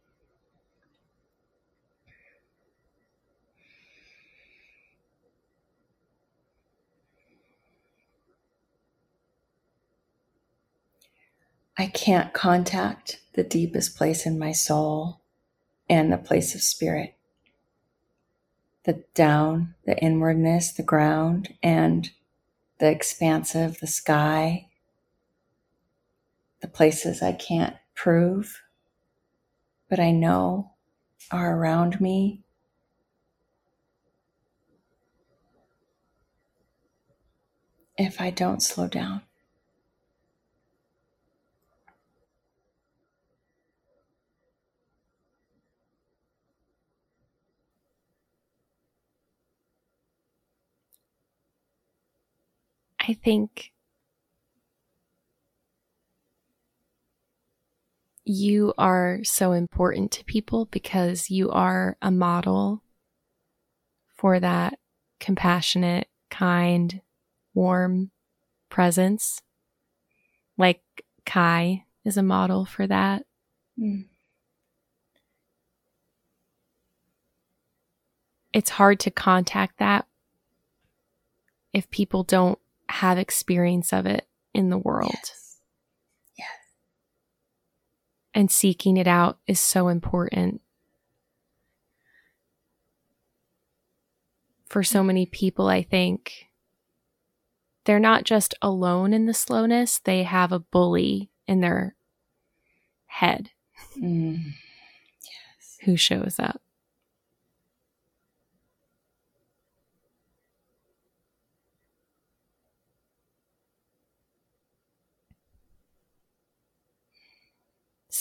I 11.76 11.88
can't 11.88 12.32
contact 12.32 13.21
the 13.34 13.42
deepest 13.42 13.96
place 13.96 14.26
in 14.26 14.38
my 14.38 14.52
soul 14.52 15.20
and 15.88 16.12
the 16.12 16.18
place 16.18 16.54
of 16.54 16.62
spirit. 16.62 17.14
The 18.84 19.04
down, 19.14 19.74
the 19.86 19.96
inwardness, 19.98 20.72
the 20.72 20.82
ground, 20.82 21.54
and 21.62 22.10
the 22.78 22.90
expansive, 22.90 23.78
the 23.78 23.86
sky, 23.86 24.68
the 26.60 26.68
places 26.68 27.22
I 27.22 27.32
can't 27.32 27.76
prove, 27.94 28.62
but 29.88 30.00
I 30.00 30.10
know 30.10 30.72
are 31.30 31.56
around 31.56 32.00
me. 32.00 32.42
If 37.96 38.20
I 38.20 38.30
don't 38.30 38.62
slow 38.62 38.88
down. 38.88 39.22
I 53.02 53.14
think 53.14 53.72
you 58.24 58.72
are 58.78 59.18
so 59.24 59.50
important 59.52 60.12
to 60.12 60.24
people 60.24 60.66
because 60.66 61.28
you 61.28 61.50
are 61.50 61.96
a 62.00 62.12
model 62.12 62.84
for 64.14 64.38
that 64.38 64.78
compassionate, 65.18 66.06
kind, 66.30 67.00
warm 67.54 68.12
presence. 68.68 69.42
Like 70.56 70.82
Kai 71.26 71.84
is 72.04 72.16
a 72.16 72.22
model 72.22 72.64
for 72.64 72.86
that. 72.86 73.24
Mm. 73.76 74.04
It's 78.52 78.70
hard 78.70 79.00
to 79.00 79.10
contact 79.10 79.78
that 79.78 80.06
if 81.72 81.90
people 81.90 82.22
don't 82.22 82.58
have 82.92 83.18
experience 83.18 83.92
of 83.92 84.06
it 84.06 84.26
in 84.52 84.70
the 84.70 84.78
world. 84.78 85.14
Yes. 85.14 85.56
yes. 86.38 86.48
And 88.34 88.50
seeking 88.50 88.96
it 88.96 89.06
out 89.06 89.38
is 89.46 89.58
so 89.58 89.88
important. 89.88 90.60
For 94.68 94.82
so 94.82 95.02
many 95.02 95.26
people, 95.26 95.68
I 95.68 95.82
think 95.82 96.48
they're 97.84 97.98
not 97.98 98.24
just 98.24 98.54
alone 98.62 99.12
in 99.12 99.26
the 99.26 99.34
slowness, 99.34 99.98
they 99.98 100.22
have 100.22 100.52
a 100.52 100.58
bully 100.58 101.30
in 101.46 101.60
their 101.60 101.94
head 103.06 103.50
mm. 104.00 104.38
yes. 104.44 105.78
who 105.84 105.96
shows 105.96 106.38
up. 106.38 106.62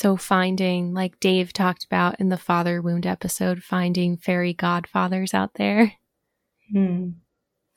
So, 0.02 0.18
finding, 0.18 0.96
like 0.96 1.20
Dave 1.20 1.54
talked 1.54 1.86
about 1.86 2.20
in 2.20 2.30
the 2.30 2.38
father 2.38 2.82
wound 2.82 3.06
episode, 3.06 3.62
finding 3.62 4.18
fairy 4.18 4.52
godfathers 4.52 5.32
out 5.32 5.54
there, 5.54 5.94
mm. 6.76 7.14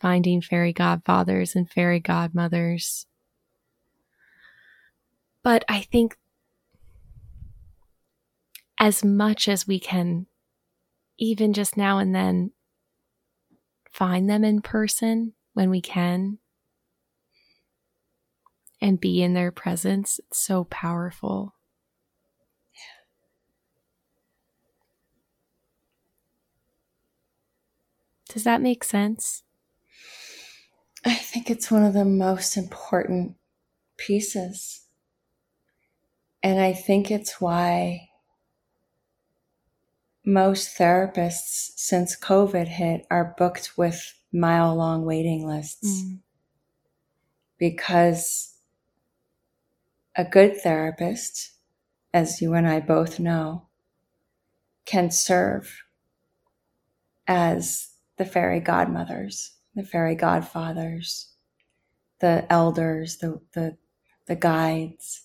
finding 0.01 0.41
fairy 0.41 0.73
godfathers 0.73 1.55
and 1.55 1.71
fairy 1.71 2.01
godmothers. 2.01 3.05
But 5.43 5.67
I 5.69 5.83
think 5.83 6.17
as 8.81 9.05
much 9.05 9.47
as 9.47 9.69
we 9.69 9.79
can, 9.79 10.25
even 11.19 11.53
just 11.53 11.77
now 11.77 11.99
and 11.99 12.15
then, 12.15 12.53
find 13.93 14.31
them 14.31 14.45
in 14.45 14.63
person 14.63 15.35
when 15.53 15.69
we 15.69 15.83
can 15.83 16.39
and 18.81 18.99
be 18.99 19.23
in 19.23 19.35
their 19.35 19.53
presence, 19.53 20.19
it's 20.21 20.39
so 20.39 20.65
powerful. 20.65 21.53
Does 28.35 28.43
that 28.43 28.61
make 28.61 28.83
sense? 28.83 29.45
I 31.05 31.15
think 31.15 31.51
it's 31.51 31.71
one 31.71 31.85
of 31.85 31.95
the 31.95 32.05
most 32.05 32.57
important 32.57 33.37
pieces. 33.97 34.83
And 36.43 36.59
I 36.61 36.73
think 36.73 37.13
it's 37.13 37.41
why 37.41 38.09
most 40.27 40.77
therapists 40.77 41.75
since 41.77 42.19
COVID 42.19 42.67
hit 42.67 43.07
are 43.09 43.37
booked 43.39 43.79
with 43.79 44.15
mile 44.33 44.75
long 44.75 45.05
waiting 45.05 45.47
lists. 45.47 46.03
Mm. 46.03 46.19
Because 47.57 48.57
a 50.17 50.25
good 50.25 50.61
therapist, 50.61 51.53
as 52.13 52.43
you 52.43 52.55
and 52.55 52.67
I 52.67 52.81
both 52.81 53.21
know, 53.21 53.69
can 54.87 55.13
serve 55.13 55.85
as 57.29 57.94
the 58.17 58.25
fairy 58.25 58.61
godmothers, 58.61 59.53
the 59.75 59.83
fairy 59.83 60.15
godfathers, 60.15 61.33
the 62.21 62.51
elders, 62.51 63.19
the, 63.19 63.41
the, 63.55 63.77
the 64.27 64.37
guides. 64.37 65.25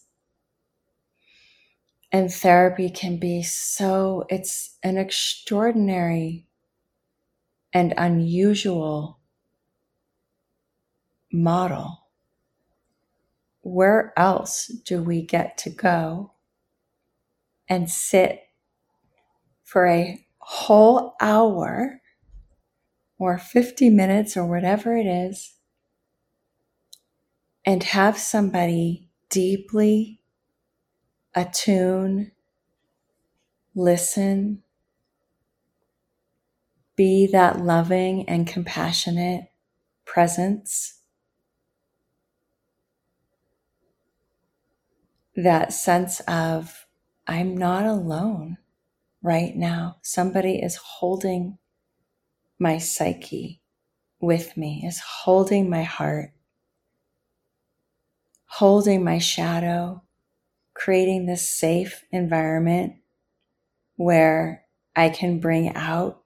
And 2.12 2.32
therapy 2.34 2.90
can 2.90 3.18
be 3.18 3.44
so, 3.44 4.26
it's 4.30 4.78
an 4.84 4.98
extraordinary 4.98 6.48
and 7.72 7.94
unusual 7.98 9.20
model. 11.32 12.08
Where 13.62 14.14
else 14.18 14.68
do 14.86 15.04
we 15.04 15.22
get 15.22 15.58
to 15.60 15.70
go 15.70 16.32
and 17.68 17.90
sit 17.90 18.42
for 19.64 19.86
a 19.86 20.26
whole 20.40 21.14
hour 21.22 22.02
or 23.20 23.38
50 23.38 23.90
minutes 23.90 24.36
or 24.38 24.48
whatever 24.48 24.98
it 24.98 25.06
is, 25.06 25.58
and 27.66 27.84
have 27.84 28.18
somebody 28.18 29.10
deeply 29.30 30.22
attune, 31.36 32.32
listen, 33.76 34.64
be 36.96 37.28
that 37.28 37.60
loving 37.60 38.28
and 38.28 38.48
compassionate 38.48 39.52
presence. 40.06 41.02
That 45.36 45.72
sense 45.72 46.20
of, 46.22 46.88
I'm 47.28 47.56
not 47.56 47.86
alone 47.86 48.58
right 49.22 49.56
now. 49.56 49.98
Somebody 50.02 50.56
is 50.62 50.76
holding 50.76 51.58
my 52.60 52.78
psyche 52.78 53.62
with 54.20 54.58
me, 54.58 54.84
is 54.86 55.00
holding 55.00 55.70
my 55.70 55.84
heart, 55.84 56.32
holding 58.46 59.04
my 59.04 59.18
shadow, 59.18 60.04
creating 60.74 61.26
this 61.26 61.50
safe 61.50 62.04
environment 62.12 62.96
where 63.96 64.66
I 64.96 65.10
can 65.10 65.40
bring 65.40 65.74
out 65.76 66.24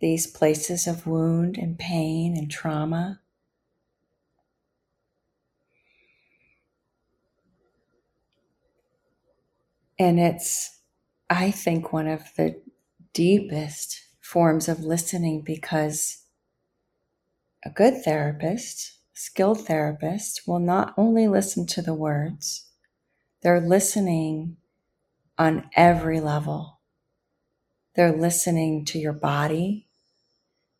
these 0.00 0.26
places 0.26 0.86
of 0.86 1.06
wound 1.06 1.58
and 1.58 1.78
pain 1.78 2.36
and 2.36 2.50
trauma. 2.50 3.20
And 9.98 10.18
it's, 10.18 10.78
I 11.28 11.50
think, 11.50 11.92
one 11.92 12.06
of 12.06 12.22
the 12.36 12.58
deepest 13.12 14.00
forms 14.30 14.68
of 14.68 14.84
listening 14.84 15.42
because 15.42 16.22
a 17.64 17.70
good 17.70 18.04
therapist, 18.04 18.98
skilled 19.12 19.66
therapist, 19.66 20.42
will 20.46 20.60
not 20.60 20.94
only 20.96 21.26
listen 21.26 21.66
to 21.66 21.82
the 21.82 21.94
words, 21.94 22.66
they're 23.42 23.60
listening 23.60 24.56
on 25.36 25.68
every 25.74 26.20
level. 26.20 26.78
They're 27.96 28.16
listening 28.16 28.84
to 28.86 29.00
your 29.00 29.12
body. 29.12 29.88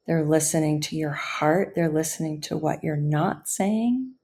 They're 0.07 0.25
listening 0.25 0.81
to 0.83 0.97
your 0.97 1.11
heart. 1.11 1.73
They're 1.75 1.93
listening 1.93 2.41
to 2.43 2.57
what 2.57 2.85
you're 2.85 2.97
not 2.97 3.49
saying. 3.49 4.15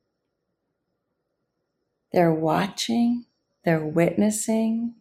They're 2.13 2.33
watching. 2.33 3.25
They're 3.65 3.85
witnessing. 3.85 4.95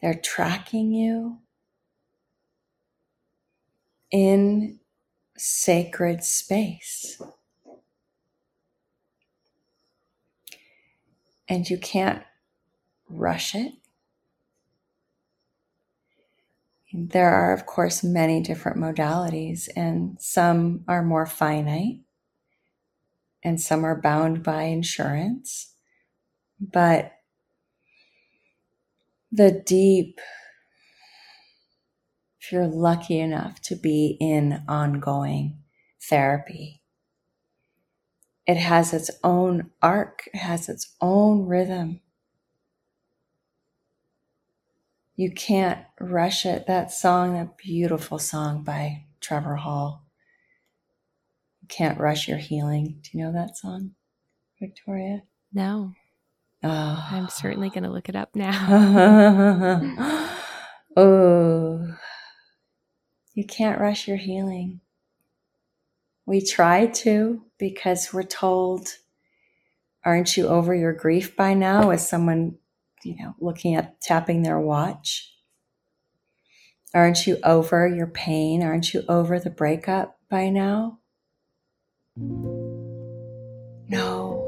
They're 0.00 0.20
tracking 0.20 0.92
you 0.92 1.41
in 4.12 4.78
sacred 5.36 6.22
space. 6.22 7.20
And 11.48 11.68
you 11.68 11.78
can't 11.78 12.22
rush 13.08 13.54
it. 13.54 13.72
There 16.94 17.30
are, 17.30 17.54
of 17.54 17.64
course, 17.64 18.04
many 18.04 18.42
different 18.42 18.76
modalities, 18.76 19.68
and 19.74 20.20
some 20.20 20.84
are 20.86 21.02
more 21.02 21.24
finite, 21.24 22.00
and 23.42 23.58
some 23.58 23.84
are 23.84 23.98
bound 23.98 24.42
by 24.42 24.64
insurance. 24.64 25.74
But 26.60 27.12
the 29.30 29.50
deep, 29.50 30.20
if 32.42 32.50
you're 32.50 32.66
lucky 32.66 33.20
enough 33.20 33.60
to 33.62 33.76
be 33.76 34.16
in 34.20 34.64
ongoing 34.66 35.58
therapy, 36.02 36.82
it 38.46 38.56
has 38.56 38.92
its 38.92 39.12
own 39.22 39.70
arc, 39.80 40.28
it 40.34 40.38
has 40.38 40.68
its 40.68 40.96
own 41.00 41.46
rhythm. 41.46 42.00
You 45.14 45.30
can't 45.30 45.84
rush 46.00 46.44
it. 46.44 46.66
That 46.66 46.90
song, 46.90 47.34
that 47.34 47.56
beautiful 47.56 48.18
song 48.18 48.64
by 48.64 49.04
Trevor 49.20 49.56
Hall. 49.56 50.04
You 51.60 51.68
can't 51.68 52.00
rush 52.00 52.26
your 52.26 52.38
healing. 52.38 53.02
Do 53.02 53.10
you 53.12 53.24
know 53.24 53.32
that 53.32 53.56
song, 53.56 53.92
Victoria? 54.58 55.22
No. 55.52 55.92
Oh. 56.64 57.08
I'm 57.12 57.28
certainly 57.28 57.70
going 57.70 57.84
to 57.84 57.90
look 57.90 58.08
it 58.08 58.16
up 58.16 58.34
now. 58.34 59.78
oh. 60.96 61.94
You 63.34 63.44
can't 63.46 63.80
rush 63.80 64.06
your 64.06 64.18
healing. 64.18 64.80
We 66.26 66.44
try 66.44 66.86
to 66.86 67.42
because 67.58 68.12
we're 68.12 68.22
told, 68.22 68.88
aren't 70.04 70.36
you 70.36 70.48
over 70.48 70.74
your 70.74 70.92
grief 70.92 71.34
by 71.34 71.54
now? 71.54 71.90
As 71.90 72.08
someone, 72.08 72.58
you 73.02 73.16
know, 73.16 73.34
looking 73.40 73.74
at 73.74 74.00
tapping 74.00 74.42
their 74.42 74.60
watch. 74.60 75.30
Aren't 76.94 77.26
you 77.26 77.38
over 77.42 77.88
your 77.88 78.06
pain? 78.06 78.62
Aren't 78.62 78.92
you 78.92 79.02
over 79.08 79.40
the 79.40 79.50
breakup 79.50 80.18
by 80.28 80.50
now? 80.50 80.98
No. 83.88 84.40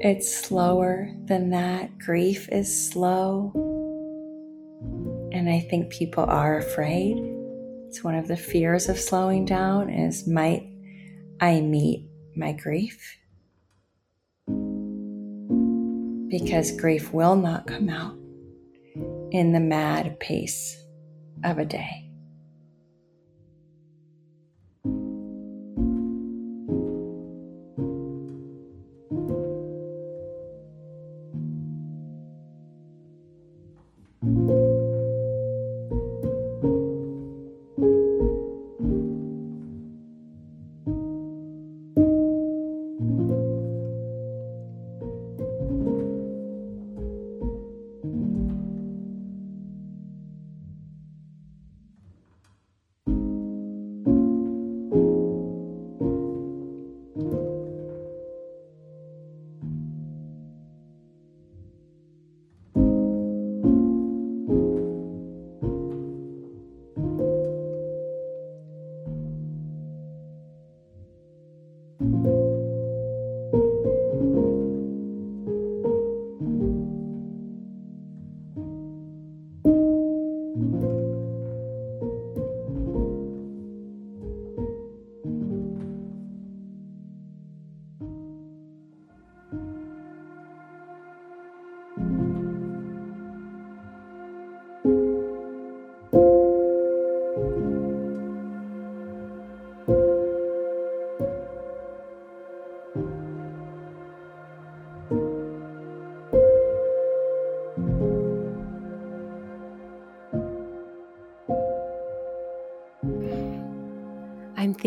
It's 0.00 0.36
slower 0.36 1.10
than 1.24 1.48
that. 1.50 1.98
Grief 1.98 2.46
is 2.52 2.90
slow. 2.90 3.63
And 5.34 5.50
I 5.50 5.58
think 5.58 5.90
people 5.90 6.22
are 6.22 6.58
afraid. 6.58 7.18
It's 7.88 8.04
one 8.04 8.14
of 8.14 8.28
the 8.28 8.36
fears 8.36 8.88
of 8.88 9.00
slowing 9.00 9.44
down 9.44 9.90
is 9.90 10.28
might 10.28 10.70
I 11.40 11.60
meet 11.60 12.08
my 12.36 12.52
grief? 12.52 13.18
Because 16.28 16.70
grief 16.70 17.12
will 17.12 17.34
not 17.34 17.66
come 17.66 17.88
out 17.88 18.14
in 19.32 19.50
the 19.52 19.58
mad 19.58 20.20
pace 20.20 20.80
of 21.42 21.58
a 21.58 21.64
day. 21.64 22.03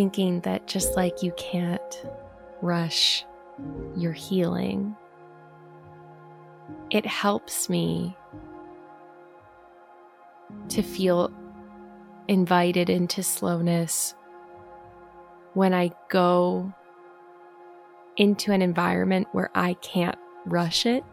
Thinking 0.08 0.40
that 0.40 0.66
just 0.68 0.96
like 0.96 1.22
you 1.22 1.34
can't 1.34 2.06
rush 2.62 3.26
your 3.98 4.14
healing, 4.14 4.96
it 6.92 7.06
helps 7.06 7.70
me 7.70 8.16
to 10.70 10.82
feel 10.82 11.30
invited 12.30 12.90
into 12.90 13.22
slowness 13.22 14.16
when 15.56 15.74
I 15.74 15.92
go 16.10 16.74
into 18.16 18.54
an 18.54 18.62
environment 18.62 19.28
where 19.34 19.52
I 19.54 19.74
can't 19.74 20.18
rush 20.46 20.86
it. 20.86 21.04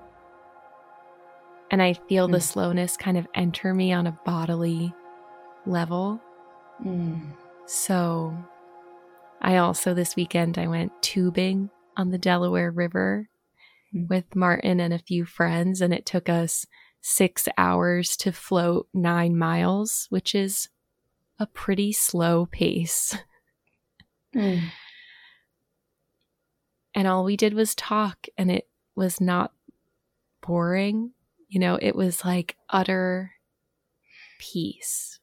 And 1.73 1.83
I 1.83 1.95
feel 1.95 2.29
mm. 2.29 2.33
the 2.33 2.41
slowness 2.41 2.97
kind 2.97 3.19
of 3.19 3.27
enter 3.35 3.75
me 3.75 3.93
on 3.93 4.07
a 4.07 4.17
bodily 4.25 4.95
level. 5.67 6.21
Mm. 6.85 7.33
So 7.67 8.37
I 9.45 9.59
also, 9.59 9.93
this 9.93 10.17
weekend, 10.17 10.57
I 10.57 10.67
went 10.69 10.91
tubing 11.03 11.69
on 11.99 12.11
the 12.11 12.17
Delaware 12.17 12.71
River 12.71 13.29
mm-hmm. 13.95 14.07
with 14.09 14.35
Martin 14.35 14.81
and 14.81 14.95
a 14.95 14.99
few 14.99 15.27
friends, 15.27 15.83
and 15.83 15.93
it 15.93 16.07
took 16.07 16.31
us 16.31 16.67
six 17.03 17.47
hours 17.59 18.17
to 18.17 18.33
float 18.33 18.89
nine 18.95 19.37
miles, 19.37 20.07
which 20.09 20.35
is 20.35 20.71
a 21.39 21.47
pretty 21.47 21.93
slow 21.93 22.47
pace. 22.47 23.17
Mm. 24.35 24.63
And 26.93 27.07
all 27.07 27.23
we 27.23 27.37
did 27.37 27.55
was 27.55 27.77
talk, 27.77 28.27
and 28.37 28.51
it 28.51 28.67
was 28.97 29.21
not 29.21 29.53
boring. 30.45 31.13
You 31.47 31.61
know, 31.61 31.79
it 31.81 31.95
was 31.95 32.25
like 32.25 32.57
utter 32.69 33.31
peace. 34.41 35.21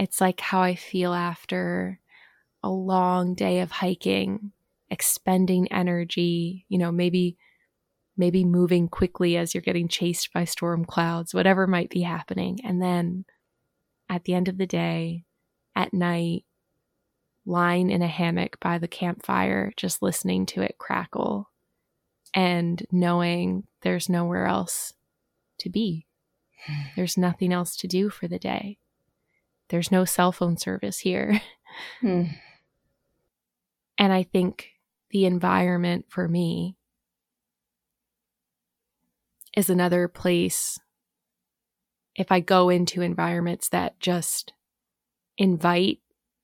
it's 0.00 0.20
like 0.20 0.40
how 0.40 0.62
I 0.62 0.74
feel 0.74 1.14
after 1.14 2.00
a 2.64 2.70
long 2.70 3.34
day 3.34 3.60
of 3.60 3.70
hiking, 3.70 4.50
expending 4.90 5.70
energy, 5.70 6.64
you 6.68 6.78
know, 6.78 6.90
maybe 6.90 7.36
maybe 8.16 8.44
moving 8.44 8.88
quickly 8.88 9.36
as 9.36 9.54
you're 9.54 9.60
getting 9.60 9.88
chased 9.88 10.32
by 10.32 10.44
storm 10.44 10.84
clouds, 10.84 11.34
whatever 11.34 11.66
might 11.66 11.90
be 11.90 12.00
happening. 12.00 12.58
And 12.64 12.80
then 12.80 13.24
at 14.08 14.24
the 14.24 14.34
end 14.34 14.48
of 14.48 14.56
the 14.56 14.66
day, 14.66 15.24
at 15.74 15.92
night, 15.92 16.44
lying 17.44 17.90
in 17.90 18.02
a 18.02 18.06
hammock 18.06 18.58
by 18.60 18.78
the 18.78 18.88
campfire, 18.88 19.72
just 19.76 20.00
listening 20.00 20.46
to 20.46 20.62
it 20.62 20.78
crackle 20.78 21.50
and 22.32 22.86
knowing 22.90 23.64
there's 23.82 24.08
nowhere 24.08 24.46
else 24.46 24.94
to 25.58 25.68
be. 25.68 26.06
There's 26.96 27.18
nothing 27.18 27.52
else 27.52 27.76
to 27.76 27.86
do 27.86 28.08
for 28.08 28.26
the 28.26 28.38
day. 28.38 28.78
There's 29.68 29.92
no 29.92 30.04
cell 30.04 30.32
phone 30.32 30.56
service 30.56 31.00
here. 31.00 31.42
Hmm. 32.00 32.22
And 33.98 34.12
I 34.12 34.22
think 34.22 34.70
the 35.10 35.24
environment 35.24 36.06
for 36.08 36.28
me 36.28 36.76
is 39.56 39.70
another 39.70 40.08
place. 40.08 40.78
If 42.16 42.30
I 42.32 42.40
go 42.40 42.68
into 42.68 43.02
environments 43.02 43.68
that 43.70 43.98
just 44.00 44.52
invite 45.38 46.00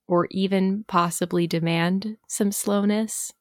or 0.07 0.27
even 0.31 0.85
possibly 0.87 1.47
demand 1.47 2.17
some 2.27 2.51
slowness, 2.51 3.31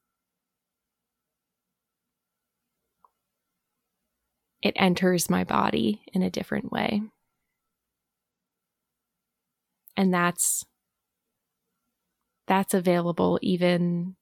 it 4.62 4.74
enters 4.76 5.30
my 5.30 5.44
body 5.44 6.02
in 6.12 6.22
a 6.22 6.30
different 6.30 6.70
way. 6.70 7.02
And 9.96 10.12
that's 10.14 10.64
that's 12.50 12.74
available 12.74 13.38
even 13.42 14.16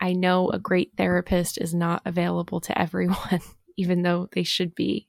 I 0.00 0.14
know 0.14 0.50
a 0.50 0.58
great 0.58 0.92
therapist 0.96 1.58
is 1.58 1.72
not 1.72 2.02
available 2.04 2.60
to 2.62 2.76
everyone 2.76 3.40
even 3.76 4.02
though 4.02 4.28
they 4.32 4.42
should 4.42 4.74
be. 4.74 5.08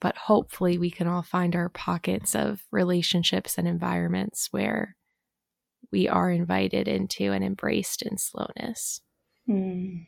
But 0.00 0.16
hopefully 0.16 0.78
we 0.78 0.90
can 0.90 1.08
all 1.08 1.22
find 1.22 1.54
our 1.56 1.68
pockets 1.68 2.34
of 2.34 2.62
relationships 2.70 3.58
and 3.58 3.66
environments 3.66 4.48
where 4.52 4.96
we 5.90 6.08
are 6.08 6.30
invited 6.30 6.86
into 6.86 7.32
and 7.32 7.44
embraced 7.44 8.02
in 8.02 8.18
slowness. 8.18 9.00
Mm. 9.48 10.06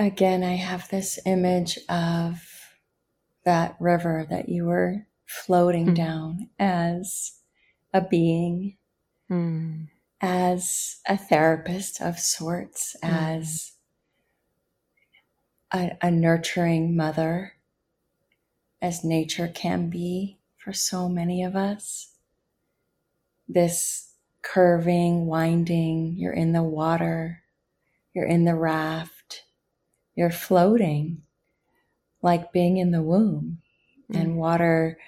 Again, 0.00 0.42
I 0.42 0.56
have 0.56 0.88
this 0.88 1.20
image 1.24 1.78
of 1.88 2.42
that 3.44 3.76
river 3.78 4.26
that 4.28 4.48
you 4.48 4.64
were 4.64 5.06
floating 5.26 5.88
mm. 5.88 5.94
down 5.94 6.48
as 6.58 7.32
a 7.94 8.00
being. 8.00 8.76
Mm 9.30 9.88
as 10.20 11.00
a 11.08 11.16
therapist 11.16 12.00
of 12.00 12.18
sorts, 12.18 12.96
mm-hmm. 13.02 13.14
as 13.14 13.72
a, 15.72 15.96
a 16.02 16.10
nurturing 16.10 16.94
mother, 16.94 17.54
as 18.82 19.04
nature 19.04 19.48
can 19.48 19.88
be 19.88 20.38
for 20.58 20.72
so 20.72 21.08
many 21.08 21.42
of 21.42 21.56
us. 21.56 22.12
This 23.48 24.12
curving, 24.42 25.26
winding, 25.26 26.14
you're 26.16 26.32
in 26.32 26.52
the 26.52 26.62
water, 26.62 27.42
you're 28.14 28.26
in 28.26 28.44
the 28.44 28.54
raft, 28.54 29.19
you're 30.14 30.30
floating 30.30 31.22
like 32.22 32.52
being 32.52 32.76
in 32.76 32.90
the 32.90 33.02
womb. 33.02 33.58
Mm. 34.12 34.20
And 34.20 34.36
water, 34.36 34.98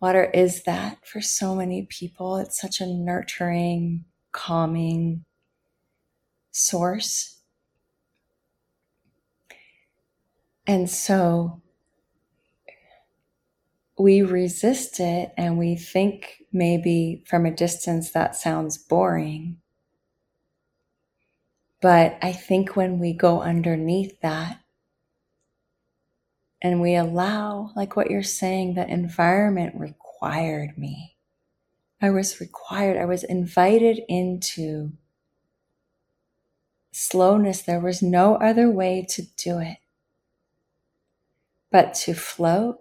water 0.00 0.24
is 0.24 0.64
that 0.64 1.06
for 1.06 1.20
so 1.20 1.54
many 1.54 1.86
people. 1.88 2.36
It's 2.38 2.60
such 2.60 2.80
a 2.80 2.86
nurturing, 2.86 4.04
calming 4.32 5.24
source. 6.50 7.40
And 10.66 10.88
so 10.88 11.60
we 13.98 14.22
resist 14.22 15.00
it 15.00 15.32
and 15.36 15.58
we 15.58 15.76
think 15.76 16.42
maybe 16.52 17.24
from 17.26 17.46
a 17.46 17.54
distance 17.54 18.10
that 18.12 18.36
sounds 18.36 18.78
boring. 18.78 19.58
But 21.82 22.18
I 22.22 22.32
think 22.32 22.76
when 22.76 22.98
we 22.98 23.12
go 23.12 23.42
underneath 23.42 24.20
that 24.22 24.60
and 26.62 26.80
we 26.80 26.94
allow, 26.94 27.72
like 27.76 27.96
what 27.96 28.10
you're 28.10 28.22
saying, 28.22 28.74
the 28.74 28.88
environment 28.88 29.74
required 29.76 30.78
me 30.78 31.12
I 32.02 32.10
was 32.10 32.40
required, 32.40 32.96
I 32.96 33.04
was 33.04 33.22
invited 33.22 34.00
into 34.08 34.92
slowness. 36.90 37.62
There 37.62 37.78
was 37.78 38.02
no 38.02 38.34
other 38.34 38.68
way 38.68 39.06
to 39.10 39.22
do 39.36 39.60
it 39.60 39.78
but 41.70 41.94
to 41.94 42.12
float 42.12 42.80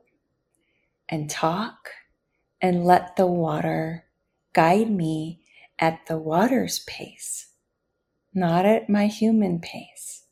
and 1.07 1.29
talk 1.29 1.91
and 2.59 2.83
let 2.83 3.15
the 3.15 3.27
water 3.27 4.05
guide 4.53 4.89
me 4.89 5.41
at 5.79 6.07
the 6.07 6.17
water's 6.17 6.79
pace, 6.79 7.50
not 8.33 8.65
at 8.65 8.89
my 8.89 9.07
human 9.07 9.59
pace. 9.59 10.23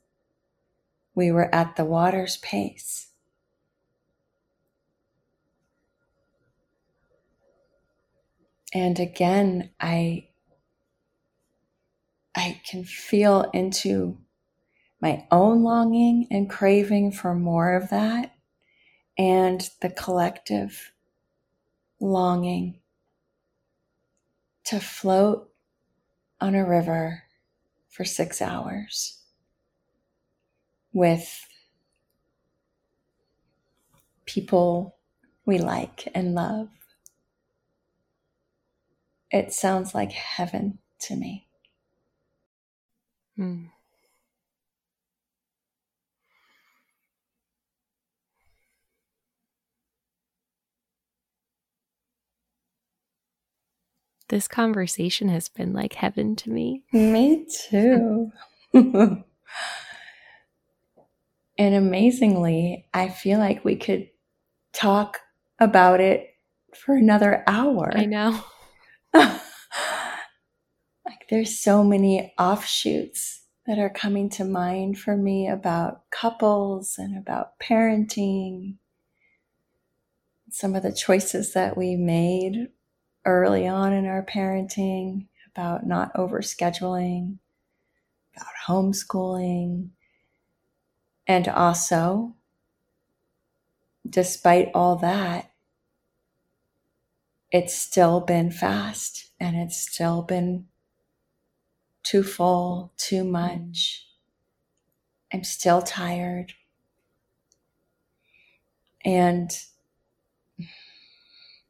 We 1.16 1.32
were 1.32 1.54
at 1.54 1.76
the 1.76 1.86
water's 1.86 2.38
pace. 2.38 3.10
and 8.74 9.00
again 9.00 9.70
i 9.80 10.28
i 12.36 12.62
can 12.70 12.84
feel 12.84 13.50
into 13.54 14.18
my 15.02 15.26
own 15.32 15.64
longing 15.64 16.28
and 16.30 16.50
craving 16.50 17.12
for 17.12 17.34
more 17.34 17.76
of 17.76 17.89
that 17.89 18.36
and 19.18 19.70
the 19.82 19.89
collective 19.89 20.91
longing 22.00 22.80
to 24.64 24.80
float 24.80 25.50
on 26.39 26.54
a 26.54 26.66
river 26.66 27.24
for 27.90 28.06
six 28.06 28.42
hours 28.42 29.20
with 30.94 31.46
people 34.26 34.96
we 35.46 35.58
like 35.58 36.08
and 36.14 36.36
love 36.36 36.70
it 39.32 39.54
sounds 39.54 39.94
like 39.94 40.12
heaven 40.12 40.80
to 41.00 41.16
me. 41.16 41.48
Hmm. 43.36 43.66
This 54.30 54.48
conversation 54.48 55.28
has 55.30 55.50
been 55.50 55.74
like 55.74 55.94
heaven 55.94 56.36
to 56.38 56.52
me. 56.52 56.84
Me 56.94 57.48
too. 57.68 58.32
and 58.74 59.24
amazingly, 61.58 62.86
I 62.94 63.10
feel 63.10 63.40
like 63.40 63.66
we 63.66 63.76
could 63.76 64.08
talk 64.72 65.20
about 65.60 66.00
it 66.00 66.28
for 66.76 66.96
another 66.96 67.44
hour. 67.48 67.92
I 67.96 68.06
know. 68.06 68.40
like 69.14 69.42
there's 71.32 71.60
so 71.60 71.84
many 71.84 72.32
offshoots 72.38 73.46
that 73.66 73.80
are 73.80 73.90
coming 73.90 74.30
to 74.30 74.46
mind 74.46 75.00
for 75.00 75.18
me 75.18 75.48
about 75.48 76.08
couples 76.12 77.00
and 77.00 77.18
about 77.18 77.60
parenting. 77.60 78.76
Some 80.52 80.76
of 80.76 80.84
the 80.84 80.94
choices 80.94 81.54
that 81.54 81.76
we 81.76 81.96
made 81.96 82.68
early 83.26 83.68
on 83.68 83.94
in 83.94 84.06
our 84.06 84.24
parenting 84.24 85.28
about 85.54 85.86
not 85.86 86.14
overscheduling, 86.14 87.38
about 88.36 88.54
homeschooling, 88.68 89.90
and 91.28 91.48
also, 91.48 92.36
despite 94.10 94.72
all 94.74 94.96
that, 94.96 95.52
it's 97.52 97.76
still 97.76 98.20
been 98.20 98.52
fast 98.52 99.32
and 99.40 99.56
it's 99.56 99.78
still 99.78 100.22
been 100.22 100.66
too 102.04 102.24
full, 102.24 102.92
too 102.98 103.24
much. 103.24 104.08
I'm 105.32 105.44
still 105.44 105.82
tired. 105.82 106.54
And 109.06 109.52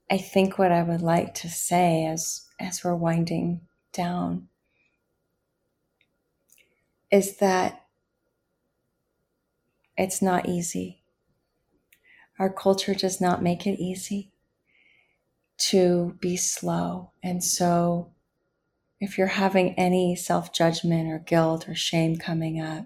I 0.10 0.18
think 0.18 0.58
what 0.58 0.72
I 0.72 0.82
would 0.82 1.02
like 1.02 1.34
to 1.36 1.50
say 1.50 2.06
as, 2.06 2.48
as 2.60 2.84
we're 2.84 2.96
winding 2.96 3.62
down 3.94 4.48
is 7.12 7.38
that 7.38 7.86
it's 9.98 10.22
not 10.22 10.48
easy. 10.48 11.02
Our 12.40 12.50
culture 12.50 12.96
does 12.96 13.20
not 13.20 13.44
make 13.44 13.68
it 13.68 13.80
easy 13.80 14.32
to 15.60 16.18
be 16.22 16.38
slow. 16.38 17.12
And 17.22 17.44
so, 17.44 18.12
if 19.02 19.18
you're 19.18 19.28
having 19.28 19.76
any 19.76 20.16
self 20.16 20.54
judgment 20.54 21.10
or 21.10 21.20
guilt 21.20 21.68
or 21.68 21.76
shame 21.76 22.18
coming 22.18 22.62
up 22.62 22.86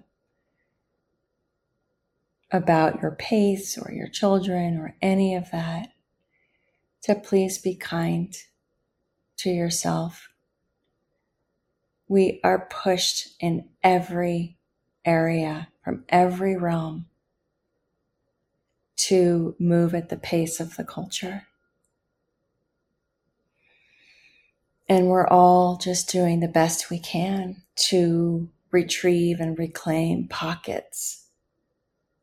about 2.50 3.00
your 3.00 3.12
pace 3.12 3.78
or 3.78 3.92
your 3.92 4.08
children 4.08 4.76
or 4.76 4.96
any 5.00 5.34
of 5.34 5.50
that, 5.52 5.93
to 7.04 7.14
please 7.14 7.58
be 7.58 7.74
kind 7.74 8.34
to 9.36 9.50
yourself. 9.50 10.30
We 12.08 12.40
are 12.42 12.66
pushed 12.70 13.34
in 13.40 13.68
every 13.82 14.56
area 15.04 15.68
from 15.82 16.04
every 16.08 16.56
realm 16.56 17.06
to 18.96 19.54
move 19.58 19.94
at 19.94 20.08
the 20.08 20.16
pace 20.16 20.60
of 20.60 20.76
the 20.76 20.84
culture. 20.84 21.46
And 24.88 25.08
we're 25.08 25.28
all 25.28 25.76
just 25.76 26.10
doing 26.10 26.40
the 26.40 26.48
best 26.48 26.88
we 26.88 26.98
can 26.98 27.62
to 27.88 28.48
retrieve 28.70 29.40
and 29.40 29.58
reclaim 29.58 30.28
pockets 30.28 31.26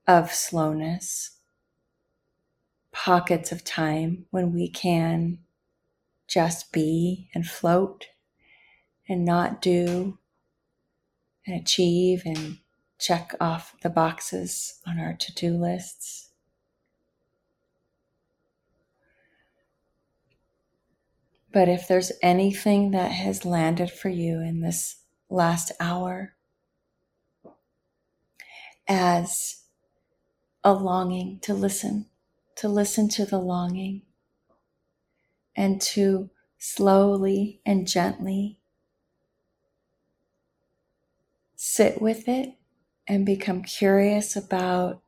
of 0.08 0.32
slowness, 0.32 1.38
pockets 3.04 3.52
of 3.52 3.64
time 3.64 4.24
when 4.30 4.54
we 4.54 4.70
can 4.70 5.40
just 6.28 6.72
be 6.72 7.28
and 7.34 7.48
float 7.48 8.06
and 9.10 9.26
not 9.26 9.60
do 9.60 10.20
and 11.48 11.60
achieve 11.60 12.22
and 12.26 12.60
check 13.00 13.34
off 13.42 13.74
the 13.82 13.90
boxes 13.90 14.80
on 14.86 15.00
our 15.00 15.16
to 15.16 15.34
do 15.34 15.58
lists. 15.58 16.30
But 21.52 21.68
if 21.68 21.88
there's 21.88 22.12
anything 22.22 22.92
that 22.92 23.12
has 23.12 23.46
landed 23.46 23.90
for 23.90 24.10
you 24.10 24.42
in 24.42 24.62
this 24.62 24.98
last 25.28 25.72
hour 25.80 26.36
as 28.88 29.64
a 30.64 30.72
longing 30.72 31.40
to 31.40 31.56
listen, 31.56 32.06
to 32.62 32.70
listen 32.70 33.10
to 33.10 33.26
the 33.26 33.40
longing, 33.40 34.04
and 35.56 35.82
to 35.82 36.30
slowly 36.60 37.60
and 37.66 37.88
gently 37.88 38.60
sit 41.56 42.00
with 42.00 42.28
it 42.28 42.54
and 43.08 43.26
become 43.26 43.64
curious 43.64 44.36
about 44.36 45.02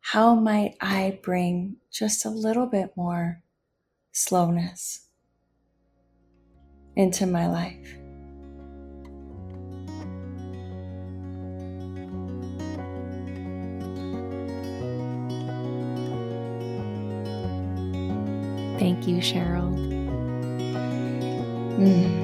how 0.00 0.34
might 0.34 0.74
I 0.80 1.20
bring 1.22 1.76
just 1.92 2.24
a 2.24 2.28
little 2.30 2.66
bit 2.66 2.90
more 2.96 3.40
slowness 4.10 5.06
into 6.96 7.24
my 7.24 7.46
life. 7.46 7.99
Cheryl. 19.20 19.70
Mm. 21.78 22.20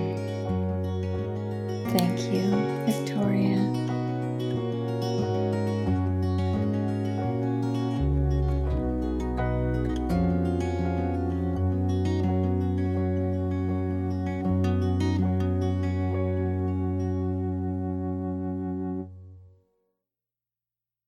Thank 1.93 2.19
you, 2.33 2.51
Victoria. 2.87 3.56